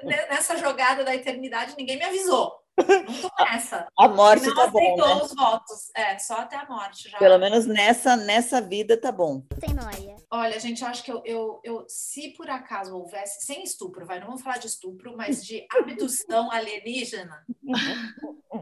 nessa 0.04 0.56
jogada 0.56 1.04
da 1.04 1.14
eternidade, 1.14 1.74
ninguém 1.76 1.98
me 1.98 2.04
avisou. 2.04 2.60
Não 2.78 3.30
tô 3.30 3.44
nessa. 3.44 3.86
A 3.98 4.08
morte 4.08 4.46
não 4.46 4.54
tá 4.54 4.66
bom, 4.68 4.78
aceitou 4.78 5.16
né? 5.16 5.22
os 5.22 5.34
votos. 5.34 5.90
É, 5.94 6.18
só 6.18 6.38
até 6.38 6.56
a 6.56 6.66
morte 6.66 7.10
já. 7.10 7.18
Pelo 7.18 7.38
menos 7.38 7.66
nessa, 7.66 8.16
nessa 8.16 8.60
vida 8.60 8.96
tá 8.96 9.12
bom. 9.12 9.44
Sem 9.58 9.74
noia. 9.74 10.16
Olha, 10.30 10.58
gente, 10.58 10.82
eu 10.82 10.88
acho 10.88 11.02
que 11.02 11.12
eu, 11.12 11.22
eu, 11.24 11.60
eu, 11.64 11.84
se 11.88 12.30
por 12.30 12.48
acaso 12.48 12.96
houvesse, 12.96 13.44
sem 13.44 13.62
estupro, 13.62 14.06
vai, 14.06 14.18
não 14.18 14.28
vamos 14.28 14.42
falar 14.42 14.58
de 14.58 14.66
estupro, 14.66 15.16
mas 15.16 15.44
de 15.44 15.66
abdução 15.78 16.50
alienígena, 16.50 17.44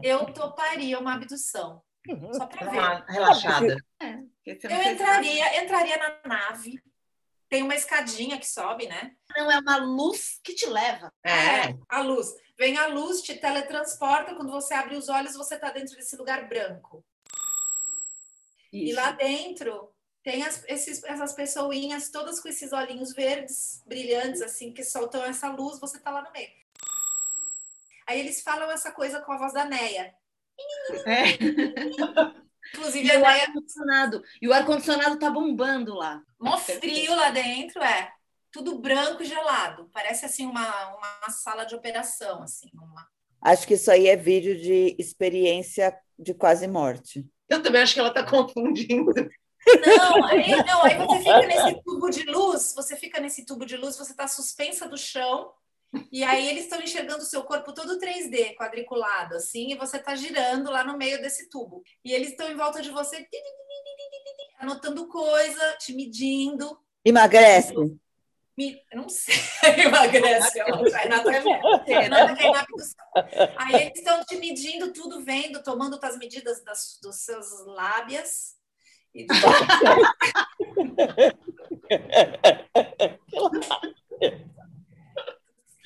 eu 0.03 0.25
toparia 0.33 0.99
uma 0.99 1.13
abdução. 1.13 1.81
Só 2.33 2.47
para 2.47 2.65
Dá 2.65 2.71
ver. 2.71 2.79
uma 2.79 3.05
relaxada. 3.07 3.77
Não 4.01 4.29
Eu 4.47 4.91
entraria, 4.91 5.63
entraria 5.63 5.97
na 5.97 6.19
nave. 6.25 6.81
Tem 7.49 7.63
uma 7.63 7.75
escadinha 7.75 8.37
que 8.39 8.47
sobe, 8.47 8.87
né? 8.87 9.15
Não 9.35 9.51
é 9.51 9.57
uma 9.59 9.77
luz 9.77 10.39
que 10.43 10.53
te 10.53 10.67
leva. 10.67 11.11
É. 11.23 11.75
A 11.89 12.01
luz. 12.01 12.27
Vem 12.57 12.77
a 12.77 12.87
luz, 12.87 13.21
te 13.21 13.33
teletransporta. 13.35 14.35
Quando 14.35 14.51
você 14.51 14.73
abre 14.73 14.95
os 14.95 15.09
olhos, 15.09 15.33
você 15.35 15.55
está 15.55 15.71
dentro 15.71 15.95
desse 15.95 16.15
lugar 16.15 16.47
branco. 16.47 17.03
E 18.71 18.89
Isso. 18.89 18.95
lá 18.95 19.11
dentro 19.11 19.91
tem 20.21 20.43
as- 20.43 20.63
esses- 20.67 21.03
essas 21.05 21.33
pessoinhas 21.33 22.11
todas 22.11 22.39
com 22.39 22.49
esses 22.49 22.71
olhinhos 22.71 23.13
verdes, 23.13 23.81
brilhantes, 23.87 24.41
assim, 24.43 24.71
que 24.71 24.83
soltam 24.83 25.23
essa 25.23 25.49
luz, 25.49 25.79
você 25.79 25.97
tá 25.99 26.11
lá 26.11 26.21
no 26.21 26.31
meio. 26.31 26.51
Aí 28.05 28.19
eles 28.19 28.41
falam 28.41 28.69
essa 28.69 28.91
coisa 28.91 29.21
com 29.21 29.31
a 29.31 29.37
voz 29.37 29.53
da 29.53 29.65
Neia. 29.65 30.13
É. 31.07 31.23
Inclusive, 32.73 33.07
E 33.07 33.17
o 33.17 33.25
ar-condicionado. 33.25 34.23
E 34.41 34.47
o 34.47 34.53
ar-condicionado 34.53 35.19
tá 35.19 35.29
bombando 35.29 35.95
lá. 35.95 36.21
mó 36.39 36.57
frio 36.57 37.15
lá 37.15 37.29
dentro, 37.31 37.81
é. 37.81 38.11
Tudo 38.51 38.79
branco 38.79 39.21
e 39.21 39.25
gelado. 39.25 39.89
Parece, 39.93 40.25
assim, 40.25 40.45
uma, 40.45 40.95
uma 40.95 41.29
sala 41.29 41.65
de 41.65 41.75
operação, 41.75 42.41
assim. 42.41 42.69
Uma... 42.73 43.07
Acho 43.41 43.67
que 43.67 43.75
isso 43.75 43.91
aí 43.91 44.07
é 44.07 44.15
vídeo 44.15 44.59
de 44.59 44.95
experiência 44.97 45.95
de 46.17 46.33
quase 46.33 46.67
morte. 46.67 47.25
Eu 47.47 47.61
também 47.63 47.81
acho 47.81 47.93
que 47.93 47.99
ela 47.99 48.09
está 48.09 48.23
confundindo. 48.23 49.13
Não, 49.85 50.25
aí, 50.25 50.63
não, 50.63 50.83
aí 50.83 50.97
você 50.97 51.19
fica 51.19 51.47
nesse 51.47 51.83
tubo 51.83 52.09
de 52.09 52.23
luz, 52.23 52.73
você 52.75 52.95
fica 52.95 53.19
nesse 53.19 53.45
tubo 53.45 53.65
de 53.65 53.77
luz, 53.77 53.97
você 53.97 54.11
está 54.11 54.27
suspensa 54.27 54.87
do 54.87 54.97
chão, 54.97 55.51
e 56.11 56.23
aí 56.23 56.47
eles 56.49 56.63
estão 56.63 56.81
enxergando 56.81 57.23
o 57.23 57.25
seu 57.25 57.43
corpo 57.43 57.73
todo 57.73 57.99
3D, 57.99 58.55
quadriculado, 58.55 59.35
assim, 59.35 59.71
e 59.71 59.77
você 59.77 59.97
está 59.97 60.15
girando 60.15 60.69
lá 60.69 60.83
no 60.83 60.97
meio 60.97 61.21
desse 61.21 61.49
tubo. 61.49 61.83
E 62.03 62.13
eles 62.13 62.29
estão 62.29 62.49
em 62.51 62.55
volta 62.55 62.81
de 62.81 62.91
você, 62.91 63.27
anotando 64.59 65.07
coisa, 65.07 65.77
te 65.79 65.93
medindo. 65.93 66.79
Emagrece. 67.03 67.73
Me... 68.57 68.79
Não 68.93 69.07
sei, 69.09 69.33
emagrece. 69.85 70.59
Renata. 70.59 71.31
Aí 73.57 73.75
eles 73.83 73.97
estão 73.97 74.23
te 74.25 74.35
medindo 74.37 74.93
tudo, 74.93 75.23
vendo, 75.23 75.63
tomando 75.63 75.97
as 76.01 76.17
medidas 76.17 76.63
das, 76.63 76.99
dos 77.01 77.15
seus 77.17 77.65
lábias. 77.65 78.57
E 79.15 79.25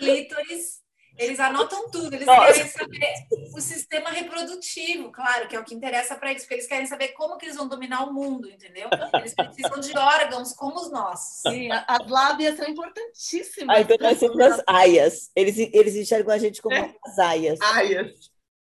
clítoris. 0.04 0.84
Eles 1.16 1.40
anotam 1.40 1.92
tudo, 1.92 2.16
eles 2.16 2.26
Nossa. 2.26 2.54
querem 2.54 2.68
saber 2.72 3.14
o 3.56 3.62
sistema 3.62 4.10
reprodutivo, 4.10 5.12
claro, 5.12 5.48
que 5.48 5.56
é 5.56 5.60
o 5.60 5.64
que 5.64 5.76
interessa 5.76 6.16
para 6.16 6.32
eles, 6.32 6.42
porque 6.42 6.56
eles 6.56 6.66
querem 6.66 6.88
saber 6.88 7.10
como 7.10 7.38
que 7.38 7.46
eles 7.46 7.56
vão 7.56 7.68
dominar 7.68 8.04
o 8.04 8.12
mundo, 8.12 8.50
entendeu? 8.50 8.90
Eles 9.20 9.36
precisam 9.36 9.80
de 9.80 9.96
órgãos 9.96 10.54
como 10.54 10.76
os 10.80 10.92
nossos. 10.92 11.42
Sim, 11.44 11.70
a- 11.72 11.86
as 11.88 12.10
lábias 12.10 12.58
são 12.58 12.68
importantíssimas. 12.68 13.78
Ah, 13.78 13.82
então 13.82 13.96
nós 14.00 14.18
somos 14.18 14.40
as 14.40 14.64
aias. 14.66 15.30
Eles, 15.36 15.56
eles 15.72 15.96
enxergam 15.96 16.34
a 16.34 16.38
gente 16.40 16.60
como 16.64 16.76
as 17.06 17.20
aias. 17.20 17.60
Ai, 17.62 17.94
eu- 17.96 18.10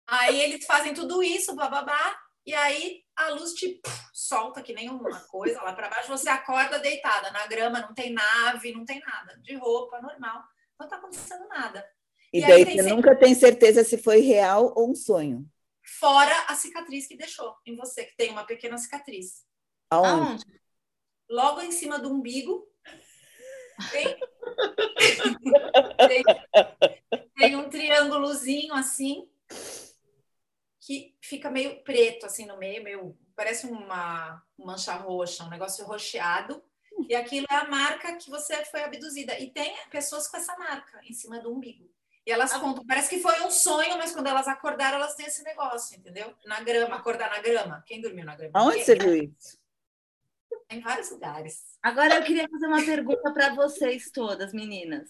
Aí 0.08 0.40
eles 0.40 0.66
fazem 0.66 0.92
tudo 0.92 1.22
isso, 1.22 1.54
bababá, 1.54 2.18
e 2.44 2.52
aí 2.52 3.04
a 3.14 3.28
luz 3.28 3.52
te 3.54 3.80
puf, 3.80 3.96
solta 4.12 4.60
que 4.60 4.72
nem 4.72 4.90
uma 4.90 5.20
coisa 5.28 5.62
lá 5.62 5.72
para 5.72 5.88
baixo, 5.88 6.08
você 6.08 6.28
acorda 6.28 6.80
deitada 6.80 7.30
na 7.30 7.46
grama, 7.46 7.78
não 7.80 7.94
tem 7.94 8.12
nave, 8.12 8.72
não 8.72 8.84
tem 8.84 8.98
nada, 8.98 9.38
de 9.40 9.54
roupa, 9.54 10.00
normal. 10.02 10.42
Não 10.80 10.88
tá 10.88 10.96
acontecendo 10.96 11.46
nada. 11.48 11.86
E 12.32 12.38
E 12.38 12.40
daí 12.40 12.64
você 12.64 12.76
sempre- 12.76 12.90
nunca 12.94 13.14
tem 13.14 13.34
certeza 13.34 13.84
se 13.84 13.98
foi 13.98 14.20
real 14.20 14.72
ou 14.74 14.90
um 14.90 14.94
sonho. 14.94 15.46
Fora 15.98 16.34
a 16.48 16.54
cicatriz 16.54 17.06
que 17.06 17.16
deixou 17.16 17.54
em 17.66 17.76
você, 17.76 18.04
que 18.04 18.16
tem 18.16 18.30
uma 18.30 18.44
pequena 18.44 18.78
cicatriz. 18.78 19.44
Aonde? 19.90 20.30
Aonde? 20.30 20.60
Logo 21.28 21.60
em 21.60 21.70
cima 21.72 21.98
do 21.98 22.10
umbigo 22.12 22.66
tem, 23.90 24.18
tem, 26.08 26.22
tem 27.36 27.56
um 27.56 27.68
triângulozinho 27.68 28.74
assim 28.74 29.28
que 30.80 31.14
fica 31.20 31.50
meio 31.50 31.82
preto 31.84 32.26
assim 32.26 32.46
no 32.46 32.56
meio, 32.58 32.82
meio 32.82 33.18
parece 33.36 33.66
uma 33.66 34.42
mancha 34.58 34.94
roxa, 34.94 35.44
um 35.44 35.50
negócio 35.50 35.84
roxeado. 35.84 36.62
E 37.08 37.14
aquilo 37.14 37.46
é 37.50 37.54
a 37.54 37.68
marca 37.68 38.16
que 38.16 38.30
você 38.30 38.64
foi 38.66 38.82
abduzida. 38.82 39.38
E 39.38 39.50
tem 39.50 39.74
pessoas 39.90 40.28
com 40.28 40.36
essa 40.36 40.56
marca 40.56 41.00
em 41.04 41.12
cima 41.12 41.38
do 41.40 41.52
umbigo. 41.52 41.90
E 42.26 42.30
elas 42.32 42.52
contam, 42.52 42.86
parece 42.86 43.08
que 43.08 43.18
foi 43.20 43.40
um 43.40 43.50
sonho, 43.50 43.96
mas 43.96 44.12
quando 44.12 44.26
elas 44.26 44.46
acordaram, 44.46 44.98
elas 44.98 45.14
têm 45.14 45.26
esse 45.26 45.42
negócio, 45.42 45.96
entendeu? 45.98 46.34
Na 46.44 46.60
grama, 46.60 46.96
acordar 46.96 47.30
na 47.30 47.40
grama. 47.40 47.82
Quem 47.86 48.00
dormiu 48.00 48.24
na 48.24 48.36
grama? 48.36 48.52
Aonde 48.54 48.84
você 48.84 48.94
viu 48.94 49.14
isso? 49.16 49.58
Em 50.68 50.80
vários 50.80 51.10
lugares. 51.10 51.76
Agora 51.82 52.16
eu 52.16 52.22
queria 52.22 52.48
fazer 52.48 52.66
uma 52.66 52.84
pergunta 52.84 53.32
para 53.32 53.54
vocês 53.54 54.10
todas, 54.12 54.52
meninas. 54.52 55.08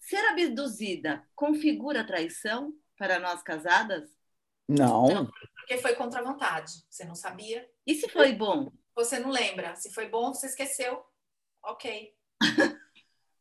Ser 0.00 0.24
abduzida 0.30 1.22
configura 1.34 2.04
traição 2.06 2.72
para 2.96 3.18
nós 3.20 3.42
casadas? 3.42 4.08
Não. 4.66 5.06
Não. 5.06 5.30
Porque 5.54 5.78
foi 5.78 5.94
contra 5.94 6.20
a 6.20 6.24
vontade. 6.24 6.72
Você 6.88 7.04
não 7.04 7.14
sabia, 7.14 7.68
E 7.86 7.94
se 7.94 8.08
foi 8.08 8.32
bom? 8.32 8.72
você 8.94 9.18
não 9.20 9.30
lembra. 9.30 9.76
Se 9.76 9.92
foi 9.92 10.08
bom, 10.08 10.34
você 10.34 10.46
esqueceu. 10.46 11.04
Ok. 11.68 12.14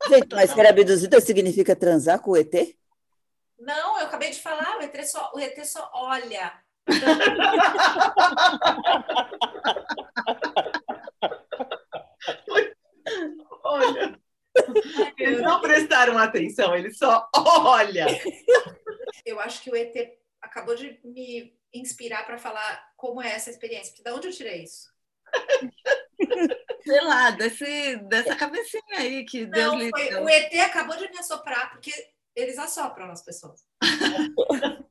Gente, 0.09 0.35
mas 0.35 0.51
ser 0.51 0.67
abduzida 0.67 1.15
então, 1.15 1.25
significa 1.25 1.75
transar 1.75 2.21
com 2.21 2.31
o 2.31 2.37
ET? 2.37 2.53
Não, 3.57 3.99
eu 3.99 4.05
acabei 4.05 4.31
de 4.31 4.39
falar, 4.39 4.77
o 4.77 4.81
ET 4.81 5.05
só, 5.05 5.31
o 5.33 5.39
ET 5.39 5.65
só 5.65 5.89
olha. 5.93 6.61
olha. 13.63 14.19
Eles 15.17 15.41
não 15.41 15.61
prestaram 15.61 16.17
atenção, 16.17 16.75
ele 16.75 16.93
só 16.93 17.29
olha. 17.33 18.07
Eu 19.25 19.39
acho 19.39 19.61
que 19.61 19.71
o 19.71 19.75
ET 19.75 20.19
acabou 20.41 20.75
de 20.75 20.99
me 21.03 21.57
inspirar 21.73 22.25
para 22.25 22.37
falar 22.37 22.91
como 22.97 23.21
é 23.21 23.31
essa 23.33 23.49
experiência, 23.49 23.93
porque 23.93 24.09
onde 24.09 24.27
eu 24.27 24.33
tirei 24.33 24.63
isso? 24.63 24.91
Sei 26.83 27.01
lá, 27.01 27.31
desse, 27.31 27.97
dessa 28.07 28.35
cabecinha 28.35 28.97
aí 28.97 29.25
que 29.25 29.45
Deus 29.45 29.73
Não, 29.73 29.79
lhe 29.79 29.89
foi, 29.89 30.09
deu. 30.09 30.23
o 30.23 30.29
ET 30.29 30.53
acabou 30.59 30.95
de 30.97 31.09
me 31.09 31.17
assoprar, 31.19 31.71
porque 31.71 31.91
eles 32.35 32.57
assopram 32.57 33.09
as 33.11 33.23
pessoas. 33.23 33.61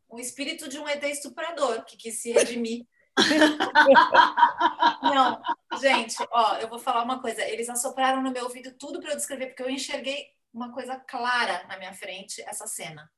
o 0.08 0.18
espírito 0.20 0.68
de 0.68 0.78
um 0.78 0.88
ET 0.88 1.02
estuprador 1.04 1.84
que 1.84 1.96
quis 1.96 2.20
se 2.20 2.32
redimir. 2.32 2.84
Não, 5.02 5.40
gente, 5.80 6.16
ó, 6.30 6.56
eu 6.58 6.68
vou 6.68 6.78
falar 6.78 7.02
uma 7.02 7.20
coisa. 7.20 7.42
Eles 7.42 7.68
assopraram 7.68 8.22
no 8.22 8.30
meu 8.30 8.44
ouvido 8.44 8.72
tudo 8.78 9.00
para 9.00 9.12
eu 9.12 9.16
descrever, 9.16 9.46
porque 9.48 9.62
eu 9.62 9.70
enxerguei 9.70 10.26
uma 10.52 10.72
coisa 10.72 10.96
clara 10.96 11.64
na 11.68 11.78
minha 11.78 11.92
frente, 11.94 12.42
essa 12.46 12.66
cena. 12.66 13.10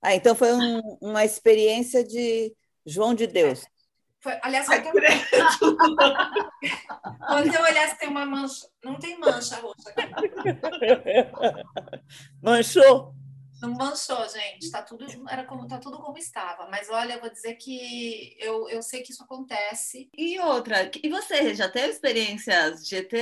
Ah, 0.00 0.14
então 0.14 0.34
foi 0.34 0.52
um- 0.52 0.98
uma 1.00 1.24
experiência 1.24 2.04
de 2.04 2.54
João 2.84 3.14
de 3.14 3.26
Deus. 3.26 3.64
Foi, 4.22 4.38
aliás, 4.40 4.68
Ai, 4.68 4.82
quando, 4.82 4.94
credo. 4.94 5.76
quando 7.26 7.54
eu 7.54 7.62
olhasse, 7.62 7.98
tem 7.98 8.08
uma 8.08 8.24
mancha. 8.24 8.68
Não 8.84 8.96
tem 8.96 9.18
mancha 9.18 9.56
roxa 9.56 9.90
aqui. 9.90 10.04
Manchou? 12.40 13.16
Não 13.60 13.70
manchou, 13.70 14.28
gente. 14.28 14.70
Tá 14.70 14.80
tudo, 14.82 15.04
era 15.28 15.44
como, 15.44 15.66
tá 15.66 15.78
tudo 15.78 15.98
como 15.98 16.16
estava. 16.18 16.68
Mas 16.70 16.88
olha, 16.88 17.14
eu 17.14 17.20
vou 17.20 17.30
dizer 17.30 17.54
que 17.54 18.36
eu, 18.38 18.68
eu 18.68 18.80
sei 18.80 19.02
que 19.02 19.10
isso 19.10 19.24
acontece. 19.24 20.08
E 20.16 20.38
outra, 20.38 20.88
e 21.02 21.08
você 21.08 21.52
já 21.52 21.68
teve 21.68 21.88
experiências 21.88 22.86
de 22.86 22.96
ET? 22.96 23.12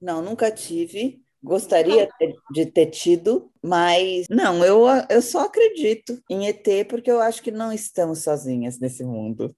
Não, 0.00 0.20
nunca 0.20 0.50
tive. 0.50 1.22
Gostaria 1.40 2.08
de 2.52 2.66
ter 2.66 2.86
tido, 2.86 3.52
mas 3.62 4.26
não, 4.30 4.64
eu, 4.64 4.86
eu 5.10 5.20
só 5.20 5.40
acredito 5.40 6.18
em 6.28 6.46
ET 6.48 6.66
porque 6.88 7.10
eu 7.10 7.20
acho 7.20 7.42
que 7.42 7.50
não 7.50 7.70
estamos 7.70 8.20
sozinhas 8.20 8.80
nesse 8.80 9.04
mundo. 9.04 9.54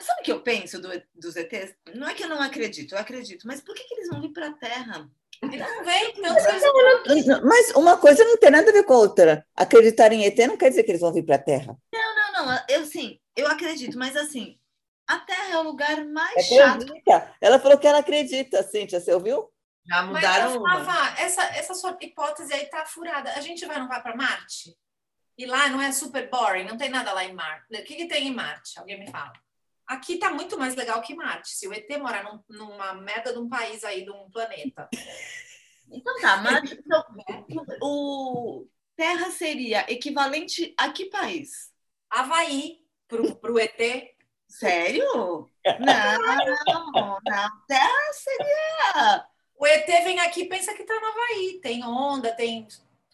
Sabe 0.00 0.20
o 0.20 0.24
que 0.24 0.32
eu 0.32 0.42
penso 0.42 0.80
do- 0.80 1.02
dos 1.14 1.36
ETs? 1.36 1.74
Não 1.94 2.08
é 2.08 2.14
que 2.14 2.24
eu 2.24 2.28
não 2.28 2.40
acredito, 2.40 2.92
eu 2.94 2.98
acredito, 2.98 3.46
mas 3.46 3.60
por 3.60 3.74
que, 3.74 3.84
que 3.84 3.94
eles 3.94 4.08
não 4.08 4.20
vêm 4.20 4.32
para 4.32 4.48
a 4.48 4.52
Terra? 4.52 5.10
Não 5.42 5.84
vem, 5.84 6.12
tanto 6.14 7.44
Mas 7.44 7.70
uma 7.70 7.96
coisa 7.96 8.24
não 8.24 8.36
tem 8.36 8.50
nada 8.50 8.70
a 8.70 8.72
ver 8.72 8.82
com 8.84 8.94
a 8.94 8.98
outra. 8.98 9.46
Acreditar 9.54 10.12
em 10.12 10.24
ET 10.24 10.36
não 10.46 10.56
quer 10.56 10.70
dizer 10.70 10.82
que 10.82 10.90
eles 10.90 11.00
vão 11.00 11.12
vir 11.12 11.24
para 11.24 11.36
a 11.36 11.42
Terra. 11.42 11.76
Não, 11.92 12.46
não, 12.46 12.64
eu 12.68 12.84
sim, 12.84 13.20
eu 13.36 13.46
acredito, 13.46 13.96
mas 13.96 14.16
assim, 14.16 14.58
a 15.06 15.18
Terra 15.20 15.54
é 15.54 15.58
o 15.58 15.62
lugar 15.62 16.04
mais 16.06 16.44
chato. 16.44 16.82
Acredita? 16.82 17.34
Ela 17.40 17.58
falou 17.58 17.78
que 17.78 17.86
ela 17.86 17.98
acredita, 17.98 18.62
Cíntia, 18.62 19.00
você 19.00 19.12
ouviu? 19.12 19.48
Já 19.86 20.02
Mas, 20.02 20.22
mudaram 20.22 20.58
uma. 20.58 20.78
Rafa, 20.82 21.22
essa, 21.22 21.42
essa 21.56 21.74
sua 21.74 21.96
hipótese 22.00 22.52
aí 22.52 22.66
tá 22.66 22.84
furada. 22.84 23.32
A 23.32 23.40
gente 23.40 23.64
vai 23.64 23.78
não 23.78 23.88
vai 23.88 24.02
para 24.02 24.14
Marte? 24.14 24.76
E 25.38 25.46
lá 25.46 25.68
não 25.68 25.80
é 25.80 25.92
super 25.92 26.28
boring, 26.28 26.64
não 26.64 26.76
tem 26.76 26.88
nada 26.90 27.12
lá 27.12 27.24
em 27.24 27.32
Marte. 27.32 27.64
O 27.72 27.84
que, 27.84 27.94
que 27.94 28.08
tem 28.08 28.26
em 28.26 28.34
Marte? 28.34 28.76
Alguém 28.76 28.98
me 28.98 29.08
fala. 29.08 29.32
Aqui 29.86 30.18
tá 30.18 30.30
muito 30.30 30.58
mais 30.58 30.74
legal 30.74 31.00
que 31.00 31.14
Marte. 31.14 31.50
Se 31.50 31.68
o 31.68 31.72
ET 31.72 31.88
mora 31.98 32.24
num- 32.24 32.42
numa 32.48 32.92
merda 32.94 33.32
de 33.32 33.38
um 33.38 33.48
país 33.48 33.84
aí, 33.84 34.04
de 34.04 34.10
um 34.10 34.28
planeta. 34.30 34.88
Então 35.90 36.20
tá, 36.20 36.36
mas 36.38 36.72
então, 36.72 37.04
o 37.80 38.66
Terra 38.96 39.30
seria 39.30 39.90
equivalente 39.90 40.74
a 40.76 40.90
que 40.90 41.06
país? 41.06 41.72
Havaí, 42.10 42.80
pro, 43.06 43.36
pro 43.36 43.58
ET. 43.58 44.14
Sério? 44.48 45.48
Não, 45.78 47.20
não, 47.24 47.50
Terra 47.66 48.12
seria. 48.12 49.26
O 49.56 49.66
ET 49.66 49.86
vem 49.86 50.18
aqui 50.20 50.42
e 50.42 50.48
pensa 50.48 50.74
que 50.74 50.84
tá 50.84 50.94
no 51.00 51.06
Havaí. 51.06 51.60
Tem 51.62 51.84
onda, 51.84 52.34
tem 52.34 52.66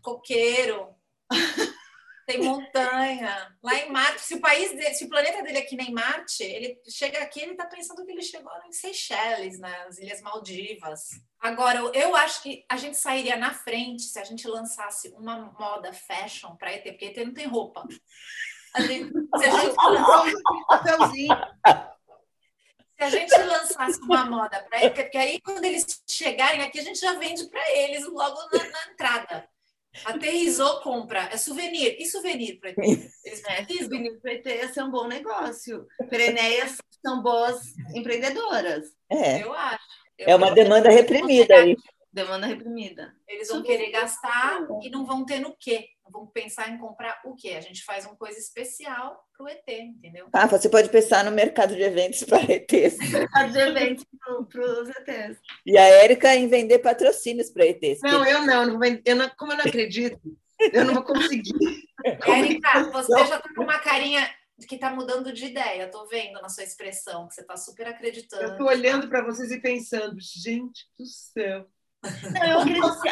coqueiro, 0.02 0.88
tem 2.26 2.42
montanha. 2.42 3.56
Lá 3.62 3.74
em 3.74 3.90
Marte, 3.90 4.22
se 4.22 4.34
o 4.34 4.40
país 4.40 4.70
dele, 4.70 4.94
se 4.94 5.04
o 5.04 5.08
planeta 5.08 5.42
dele 5.42 5.58
aqui 5.58 5.76
nem 5.76 5.92
Marte, 5.92 6.42
ele 6.42 6.80
chega 6.88 7.18
aqui, 7.20 7.40
ele 7.40 7.54
tá 7.54 7.66
pensando 7.66 8.04
que 8.04 8.10
ele 8.10 8.22
chegou 8.22 8.52
em 8.66 8.72
Seychelles, 8.72 9.58
nas 9.58 9.98
Ilhas 9.98 10.20
Maldivas. 10.22 11.10
Agora, 11.40 11.78
eu 11.94 12.16
acho 12.16 12.42
que 12.42 12.64
a 12.68 12.76
gente 12.76 12.96
sairia 12.96 13.36
na 13.36 13.52
frente 13.52 14.02
se 14.02 14.18
a 14.18 14.24
gente 14.24 14.46
lançasse 14.48 15.08
uma 15.10 15.52
moda 15.58 15.92
fashion 15.92 16.56
para 16.56 16.72
ET, 16.72 16.84
porque 16.84 17.06
ET 17.06 17.16
não 17.18 17.34
tem 17.34 17.46
roupa. 17.46 17.86
A 18.74 18.80
gente, 18.80 19.12
se, 19.12 19.44
a 19.44 19.50
gente, 19.50 19.76
Papelzinho. 20.68 21.36
se 22.96 23.02
a 23.02 23.10
gente 23.10 23.36
lançasse 23.36 24.00
uma 24.00 24.24
moda 24.24 24.62
para 24.68 24.84
ET, 24.84 24.94
porque 24.94 25.18
aí 25.18 25.40
quando 25.40 25.64
eles 25.64 26.02
chegarem 26.08 26.62
aqui, 26.62 26.80
a 26.80 26.82
gente 26.82 26.98
já 26.98 27.12
vende 27.14 27.46
para 27.48 27.70
eles 27.70 28.06
logo 28.06 28.38
na, 28.52 28.64
na 28.64 28.92
entrada. 28.92 29.53
Aterrizou, 30.04 30.80
compra. 30.80 31.28
É 31.32 31.36
souvenir. 31.36 31.96
E 31.98 32.06
souvenir 32.06 32.58
para 32.58 32.70
ET? 32.70 32.78
Eles 32.78 33.42
É, 33.46 33.56
precisam. 33.62 33.82
souvenir 33.82 34.20
PT 34.20 34.56
ia 34.56 34.72
ser 34.72 34.82
um 34.82 34.90
bom 34.90 35.06
negócio. 35.06 35.86
Pereneias 36.10 36.76
são 37.04 37.22
boas 37.22 37.60
empreendedoras. 37.94 38.84
É, 39.10 39.42
Eu 39.42 39.52
acho. 39.52 39.84
Eu 40.16 40.28
é 40.28 40.36
uma 40.36 40.52
demanda 40.52 40.88
reprimida 40.90 41.54
aí. 41.56 41.76
Demanda 42.14 42.46
reprimida. 42.46 43.12
Eles 43.26 43.48
vão 43.48 43.60
querer 43.62 43.90
gastar 43.90 44.60
e 44.80 44.88
não 44.88 45.04
vão 45.04 45.26
ter 45.26 45.40
no 45.40 45.52
quê? 45.58 45.88
Não 46.04 46.12
vão 46.12 46.26
pensar 46.28 46.70
em 46.70 46.78
comprar 46.78 47.20
o 47.24 47.34
quê? 47.34 47.54
A 47.56 47.60
gente 47.60 47.82
faz 47.84 48.06
uma 48.06 48.14
coisa 48.14 48.38
especial 48.38 49.20
para 49.36 49.44
o 49.44 49.48
ET, 49.48 49.68
entendeu? 49.68 50.28
Ah, 50.32 50.46
você 50.46 50.68
pode 50.68 50.90
pensar 50.90 51.24
no 51.24 51.32
mercado 51.32 51.74
de 51.74 51.82
eventos 51.82 52.22
para 52.22 52.38
ETs. 52.52 52.96
Fazer 53.32 53.68
eventos 53.68 54.04
para 54.48 54.62
os 54.80 54.88
ETs. 54.90 55.38
E 55.66 55.76
a 55.76 55.82
Érica 55.82 56.36
em 56.36 56.46
vender 56.46 56.78
patrocínios 56.78 57.50
para 57.50 57.66
ETs. 57.66 58.00
que- 58.00 58.06
Não, 58.06 58.24
eu 58.24 58.46
não, 58.46 58.66
não 58.66 58.78
vou- 58.78 59.00
eu 59.04 59.16
não- 59.16 59.30
como 59.36 59.52
eu 59.52 59.56
não 59.58 59.64
acredito, 59.64 60.20
eu 60.72 60.84
não 60.84 60.94
vou 60.94 61.02
conseguir. 61.02 61.52
Érica, 62.62 62.90
você 62.92 63.26
já 63.26 63.40
tá 63.40 63.48
com 63.56 63.62
uma 63.64 63.80
carinha 63.80 64.30
de 64.56 64.68
que 64.68 64.78
tá 64.78 64.88
mudando 64.90 65.32
de 65.32 65.46
ideia. 65.46 65.88
Tô 65.90 66.06
vendo 66.06 66.40
na 66.40 66.48
sua 66.48 66.62
expressão 66.62 67.26
que 67.26 67.34
você 67.34 67.42
tá 67.42 67.56
super 67.56 67.88
acreditando. 67.88 68.44
Eu 68.52 68.56
tô 68.56 68.66
olhando 68.66 69.08
para 69.08 69.24
vocês 69.24 69.50
e 69.50 69.60
pensando, 69.60 70.14
gente 70.20 70.84
do 70.96 71.04
céu. 71.06 71.66
Não, 72.32 72.46
eu 72.46 72.58
acredito 72.60 73.00
que 73.00 73.10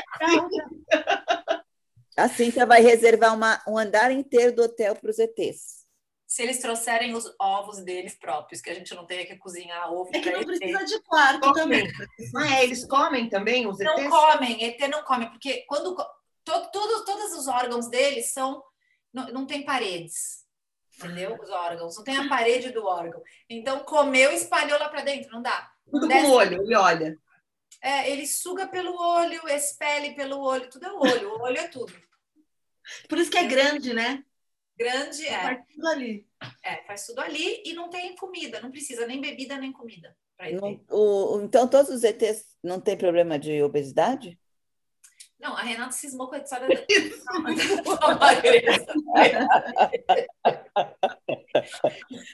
A 2.17 2.29
Cíntia 2.29 2.67
vai 2.67 2.83
reservar 2.83 3.35
uma- 3.35 3.63
um 3.67 3.79
andar 3.79 4.11
inteiro 4.11 4.55
do 4.55 4.63
hotel 4.65 4.95
para 4.97 5.11
os 5.11 5.19
ETs. 5.19 5.83
Se 6.27 6.43
eles 6.43 6.61
trouxerem 6.61 7.15
os 7.15 7.31
ovos 7.41 7.81
deles 7.83 8.15
próprios, 8.19 8.61
que 8.63 8.71
a 8.71 8.75
gente 8.75 8.95
não 8.95 9.07
tenha 9.07 9.27
que 9.27 9.37
cozinhar 9.37 9.93
ovo 9.93 10.11
é 10.15 10.21
que 10.21 10.31
não 10.31 10.41
ET. 10.41 10.47
precisa 10.47 10.85
de 10.85 11.01
quarto 11.03 11.53
também. 11.53 11.87
Ah, 12.37 12.57
é, 12.59 12.65
eles 12.65 12.87
comem 12.87 13.29
também 13.29 13.67
os 13.67 13.79
Não 13.79 13.99
ETs? 13.99 14.09
comem, 14.09 14.65
ET 14.65 14.89
não 14.89 15.03
come, 15.05 15.29
porque 15.31 15.65
quando 15.67 15.95
co- 15.95 16.07
to- 16.45 16.71
todos, 16.73 17.05
todos 17.05 17.33
os 17.39 17.49
órgãos 17.49 17.89
deles 17.89 18.33
são 18.33 18.63
não, 19.13 19.27
não 19.29 19.47
tem 19.47 19.63
paredes, 19.63 20.47
entendeu? 20.99 21.39
Os 21.39 21.51
órgãos, 21.51 21.97
não 21.99 22.03
tem 22.05 22.17
a 22.17 22.27
parede 22.31 22.71
do 22.71 22.83
órgão. 22.87 23.21
Então 23.49 23.81
comeu 23.81 24.33
e 24.33 24.37
espalhou 24.37 24.79
lá 24.79 24.89
para 24.89 25.03
dentro, 25.03 25.31
não 25.31 25.43
dá. 25.43 25.71
Tudo 25.91 26.09
Desce- 26.09 26.23
com 26.23 26.29
o 26.31 26.35
olho, 26.35 26.63
ele 26.63 26.75
olha. 26.77 27.19
É, 27.83 28.09
ele 28.11 28.27
suga 28.27 28.67
pelo 28.69 28.95
olho, 28.97 29.47
expele 29.49 30.15
pelo 30.15 30.39
olho, 30.41 30.71
tudo 30.71 30.87
é 30.87 30.93
olho, 30.93 31.33
o 31.35 31.43
olho 31.43 31.59
é 31.59 31.67
tudo. 31.69 31.93
Por 33.09 33.19
isso 33.19 33.31
que 33.31 33.39
é 33.39 33.45
grande, 33.45 33.93
né? 33.93 34.25
Grande 34.77 35.27
é, 35.27 35.41
Faz 35.43 35.67
tudo 35.75 35.89
ali. 35.89 36.27
é, 36.63 36.77
faz 36.85 37.07
tudo 37.07 37.21
ali 37.21 37.63
e 37.67 37.73
não 37.75 37.91
tem 37.91 38.15
comida, 38.17 38.61
não 38.61 38.71
precisa 38.71 39.07
nem 39.07 39.21
bebida 39.21 39.57
nem 39.59 39.73
comida. 39.73 40.17
Não- 40.53 40.81
o- 40.91 41.37
o- 41.37 41.43
então, 41.43 41.69
todos 41.69 41.91
os 41.91 42.03
ETs 42.03 42.57
não 42.63 42.81
têm 42.81 42.97
problema 42.97 43.39
de 43.39 43.63
obesidade? 43.63 44.39
Não, 45.39 45.57
a 45.57 45.63
Renata 45.63 45.93
cismou 45.93 46.29
com 46.29 46.37
a 46.37 46.39
história 46.39 46.69
da 46.69 47.95
da 47.97 48.15
magreza. 48.17 48.87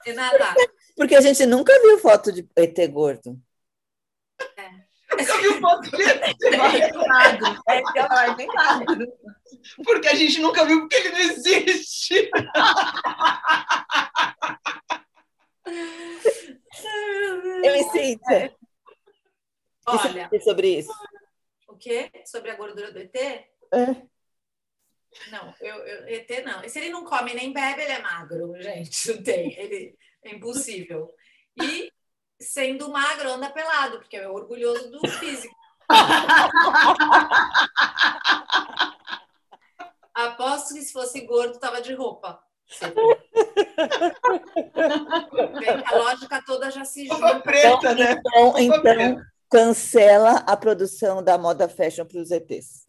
Renata, 0.04 0.54
Porque 0.96 1.14
a 1.14 1.20
gente 1.20 1.44
nunca 1.46 1.72
viu 1.80 1.98
foto 1.98 2.32
de 2.32 2.46
ET 2.56 2.86
gordo. 2.88 3.38
Nunca 5.18 5.36
vi 5.38 5.48
um 5.48 5.60
bem 5.60 7.08
magro. 7.08 7.62
É, 7.68 8.08
vai 8.08 8.34
bem 8.36 8.46
magro. 8.46 9.06
porque 9.84 10.08
a 10.08 10.14
gente 10.14 10.40
nunca 10.40 10.64
viu 10.64 10.80
porque 10.80 10.96
ele 10.96 11.10
não 11.10 11.18
existe. 11.18 12.30
Eu 17.64 17.74
e 17.76 17.82
você 17.84 18.54
olha, 19.86 20.28
diz 20.30 20.44
sobre 20.44 20.78
isso? 20.78 20.92
o 21.66 21.76
quê? 21.76 22.10
Sobre 22.24 22.50
a 22.50 22.56
gordura 22.56 22.92
do 22.92 22.98
ET? 22.98 23.14
É. 23.16 23.48
Não, 25.30 25.54
eu, 25.60 25.76
eu- 25.76 26.08
ET 26.08 26.44
não. 26.44 26.62
E 26.64 26.68
se 26.68 26.78
ele 26.78 26.90
não 26.90 27.04
come 27.04 27.34
nem 27.34 27.52
bebe, 27.52 27.82
ele 27.82 27.92
é 27.92 27.98
magro, 28.02 28.54
gente. 28.60 29.08
Não 29.12 29.22
tem. 29.22 29.58
Ele 29.58 29.96
é 30.24 30.34
impossível. 30.34 31.14
E 31.60 31.90
sendo 32.40 32.90
magro, 32.90 33.32
anda 33.32 33.50
pelado, 33.50 33.98
porque 33.98 34.16
é 34.16 34.28
orgulhoso 34.28 34.90
do 34.90 35.00
físico. 35.18 35.54
Aposto 40.14 40.74
que 40.74 40.82
se 40.82 40.92
fosse 40.92 41.20
gordo, 41.22 41.58
tava 41.58 41.80
de 41.80 41.94
roupa. 41.94 42.42
A 45.86 45.96
lógica 45.96 46.42
toda 46.44 46.70
já 46.70 46.84
se 46.84 47.06
junta. 47.06 47.40
preta, 47.40 47.94
né? 47.94 48.12
Então, 48.12 48.58
então 48.58 49.22
cancela 49.50 50.44
a 50.46 50.56
produção 50.56 51.22
da 51.22 51.38
moda 51.38 51.68
fashion 51.68 52.04
para 52.04 52.20
os 52.20 52.30
ETs. 52.30 52.86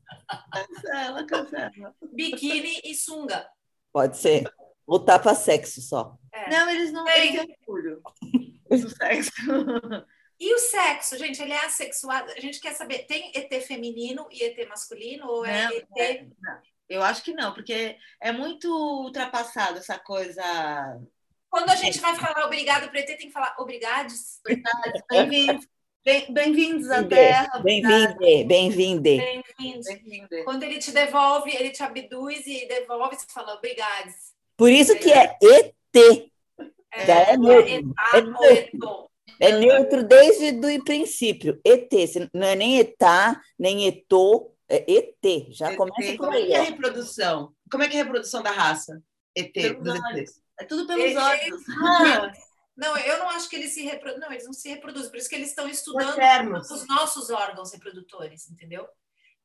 Cancela, 0.51 1.25
cancela. 1.25 1.95
Biquíni 2.11 2.81
e 2.83 2.93
sunga. 2.93 3.47
Pode 3.93 4.17
ser. 4.17 4.51
Ou 4.85 4.99
tapa-sexo 4.99 5.81
só. 5.81 6.17
É. 6.33 6.49
Não, 6.49 6.69
eles 6.69 6.91
não 6.91 7.05
têm 7.05 7.55
orgulho 7.65 8.01
do 8.69 8.89
sexo. 8.89 9.31
E 10.41 10.55
o 10.55 10.57
sexo, 10.57 11.17
gente, 11.17 11.41
ele 11.41 11.51
é 11.51 11.65
assexuado. 11.65 12.31
A 12.31 12.39
gente 12.39 12.61
quer 12.61 12.73
saber, 12.73 12.99
tem 12.99 13.29
ET 13.35 13.53
feminino 13.61 14.25
e 14.31 14.41
ET 14.41 14.69
masculino? 14.69 15.27
Ou 15.27 15.45
é 15.45 15.65
Não, 15.65 15.71
ET 15.73 15.87
é, 15.97 16.25
não. 16.41 16.61
Eu 16.87 17.03
acho 17.03 17.21
que 17.21 17.33
não, 17.33 17.53
porque 17.53 17.97
é 18.21 18.31
muito 18.31 18.73
ultrapassado 18.73 19.79
essa 19.79 19.99
coisa. 19.99 20.41
Quando 21.49 21.69
a 21.71 21.75
gente 21.75 21.99
vai 21.99 22.15
falar 22.15 22.45
obrigado 22.45 22.89
para 22.89 23.01
ET, 23.01 23.07
tem 23.07 23.17
que 23.17 23.31
falar 23.31 23.53
obrigades. 23.59 24.39
Bem-vindos 25.09 25.67
bem, 26.09 26.33
bem-vindos 26.33 26.89
à 26.89 27.01
Bem-vinde, 27.01 27.15
Terra. 27.15 27.59
Bem-vinde, 27.59 28.43
bem-vinde. 28.45 29.17
Bem-vindo. 29.17 30.43
Quando 30.43 30.63
ele 30.63 30.79
te 30.79 30.91
devolve, 30.91 31.55
ele 31.55 31.69
te 31.69 31.83
abduz 31.83 32.47
e 32.47 32.67
devolve, 32.67 33.15
você 33.15 33.25
fala 33.29 33.53
obrigades. 33.53 34.33
Por 34.57 34.71
isso 34.71 34.97
que 34.97 35.11
é 35.11 35.37
ET. 35.41 36.29
É, 36.91 37.05
Já 37.05 37.15
é 37.21 37.33
é 37.33 37.37
neutro. 37.37 37.69
etá 37.71 38.11
É 38.17 38.21
neutro. 38.21 38.45
eto. 38.45 39.09
É 39.41 39.51
neutro 39.57 40.03
desde 40.03 40.49
o 40.77 40.83
princípio. 40.83 41.59
ET. 41.63 41.89
Não 42.33 42.47
é 42.47 42.55
nem 42.55 42.79
etá, 42.79 43.39
nem 43.57 43.87
etô, 43.87 44.53
é 44.67 44.83
ET. 44.91 45.47
Já 45.51 45.71
ET. 45.71 45.77
começa 45.77 46.11
por 46.11 46.17
Como 46.17 46.33
é 46.33 46.37
aí. 46.37 46.47
que 46.47 46.53
é 46.53 46.57
a 46.59 46.63
reprodução? 46.63 47.53
Como 47.71 47.83
é 47.83 47.87
que 47.89 47.97
é 47.97 48.01
a 48.01 48.03
reprodução 48.03 48.41
da 48.43 48.51
raça? 48.51 49.01
ET, 49.35 49.53
Pelos 49.53 49.83
dos 49.83 49.93
olhos. 50.03 50.19
ETs. 50.29 50.41
É 50.59 50.65
tudo 50.65 50.87
pelos 50.87 51.15
olhos. 51.15 51.61
Ah, 51.81 52.31
Não, 52.75 52.97
eu 52.97 53.19
não 53.19 53.29
acho 53.29 53.49
que 53.49 53.55
eles 53.57 53.73
se 53.73 53.81
reproduzem. 53.83 54.21
Não, 54.21 54.31
eles 54.31 54.45
não 54.45 54.53
se 54.53 54.69
reproduzem. 54.69 55.09
Por 55.09 55.17
isso 55.17 55.29
que 55.29 55.35
eles 55.35 55.49
estão 55.49 55.67
estudando 55.69 56.53
os 56.57 56.87
nossos 56.87 57.29
órgãos 57.29 57.71
reprodutores, 57.73 58.49
entendeu? 58.49 58.87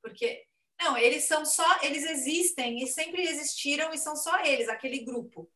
Porque 0.02 0.42
não, 0.80 0.96
eles 0.96 1.24
são 1.24 1.44
só, 1.44 1.64
eles 1.82 2.04
existem 2.04 2.82
e 2.82 2.86
sempre 2.86 3.22
existiram 3.22 3.92
e 3.92 3.98
são 3.98 4.14
só 4.16 4.40
eles, 4.44 4.68
aquele 4.68 5.04
grupo. 5.04 5.48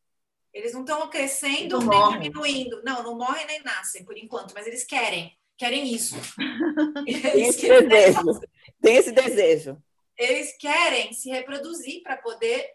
Eles 0.53 0.73
não 0.73 0.81
estão 0.81 1.07
crescendo 1.09 1.79
Não 1.79 1.87
nem 1.87 1.99
morrem. 1.99 2.21
diminuindo. 2.21 2.81
Não, 2.83 3.03
não 3.03 3.17
morrem 3.17 3.45
nem 3.45 3.61
nascem 3.63 4.03
por 4.03 4.17
enquanto, 4.17 4.53
mas 4.53 4.65
eles 4.67 4.83
querem, 4.83 5.31
querem 5.57 5.93
isso. 5.93 6.15
Tem 7.05 7.15
Eles 7.15 7.49
esse 7.49 7.61
querem, 7.67 7.87
desejo. 7.87 8.39
Tem 8.81 8.95
esse 8.95 9.11
desejo. 9.11 9.77
eles 10.17 10.57
querem 10.57 11.13
se 11.13 11.29
reproduzir 11.29 12.01
para 12.01 12.17
poder 12.17 12.65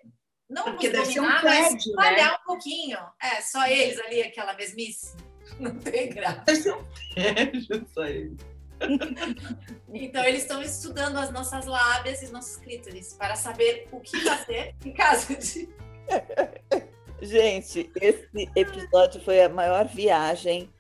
não 0.49 0.65
Porque 0.65 0.89
nos 0.91 1.09
ser 1.09 1.21
um 1.21 1.23
dominar, 1.25 1.43
mas 1.45 1.73
né? 1.73 1.79
espalhar 1.79 2.41
um 2.41 2.45
pouquinho. 2.47 2.99
É, 3.21 3.41
só 3.41 3.67
eles 3.67 3.99
ali, 4.01 4.23
aquela 4.23 4.55
mesmice. 4.55 5.17
Não 5.59 5.75
tem 5.79 6.11
graça. 6.11 6.43
Deve 6.47 6.63
ser 6.63 6.75
um 6.75 6.85
tédio 7.15 7.87
isso 7.87 8.01
aí. 8.01 8.33
Então, 9.93 10.25
eles 10.25 10.43
estão 10.43 10.63
estudando 10.63 11.17
as 11.17 11.31
nossas 11.31 11.65
lábias 11.67 12.23
e 12.23 12.27
os 12.27 12.31
nossos 12.31 12.57
clítoris 12.57 13.15
para 13.15 13.37
saber 13.37 13.89
o 13.93 14.01
que 14.01 14.21
fazer 14.21 14.75
em 14.85 14.93
caso 14.93 15.35
de. 15.37 15.69
Gente, 17.25 17.91
esse 18.01 18.49
episódio 18.55 19.21
foi 19.23 19.43
a 19.43 19.49
maior 19.49 19.87
viagem 19.87 20.71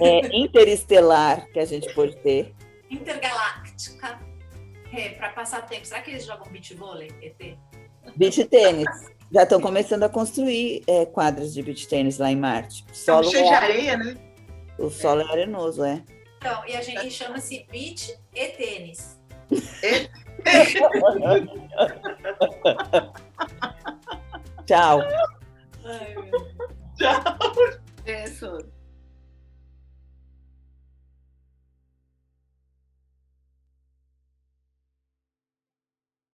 é, 0.00 0.36
interestelar 0.36 1.46
que 1.52 1.60
a 1.60 1.64
gente 1.64 1.94
pôde 1.94 2.16
ter. 2.16 2.52
intergaláctica 2.90 4.18
é, 4.92 5.10
para 5.10 5.28
passar 5.28 5.62
tempo. 5.62 5.86
Será 5.86 6.02
que 6.02 6.10
eles 6.10 6.26
jogam 6.26 6.50
beach 6.50 6.74
vôlei, 6.74 7.12
ET? 7.22 7.56
Beach 8.16 8.44
tênis. 8.46 8.88
Já 9.32 9.44
estão 9.44 9.60
começando 9.60 10.02
a 10.02 10.08
construir 10.08 10.82
é, 10.88 11.06
quadras 11.06 11.54
de 11.54 11.62
beach 11.62 11.86
tênis 11.86 12.18
lá 12.18 12.32
em 12.32 12.36
Marte. 12.36 12.82
O 12.82 12.86
Tá 12.88 12.94
solo, 12.94 13.30
cheio 13.30 13.44
de 13.44 13.52
é, 13.52 13.54
areia, 13.54 13.96
né? 13.96 14.16
o 14.78 14.90
solo 14.90 15.20
é 15.20 15.30
arenoso, 15.30 15.84
é. 15.84 16.02
Então, 16.38 16.66
e 16.66 16.74
a 16.74 16.82
gente 16.82 17.06
e 17.06 17.10
chama-se 17.12 17.64
beach 17.70 18.18
e 18.34 18.48
tênis. 18.48 19.20
Tchau. 24.66 25.00
Ai, 25.84 26.14
meu 26.14 26.30
Deus. 26.30 26.54
Tchau. 26.96 27.22
Isso. 28.06 28.71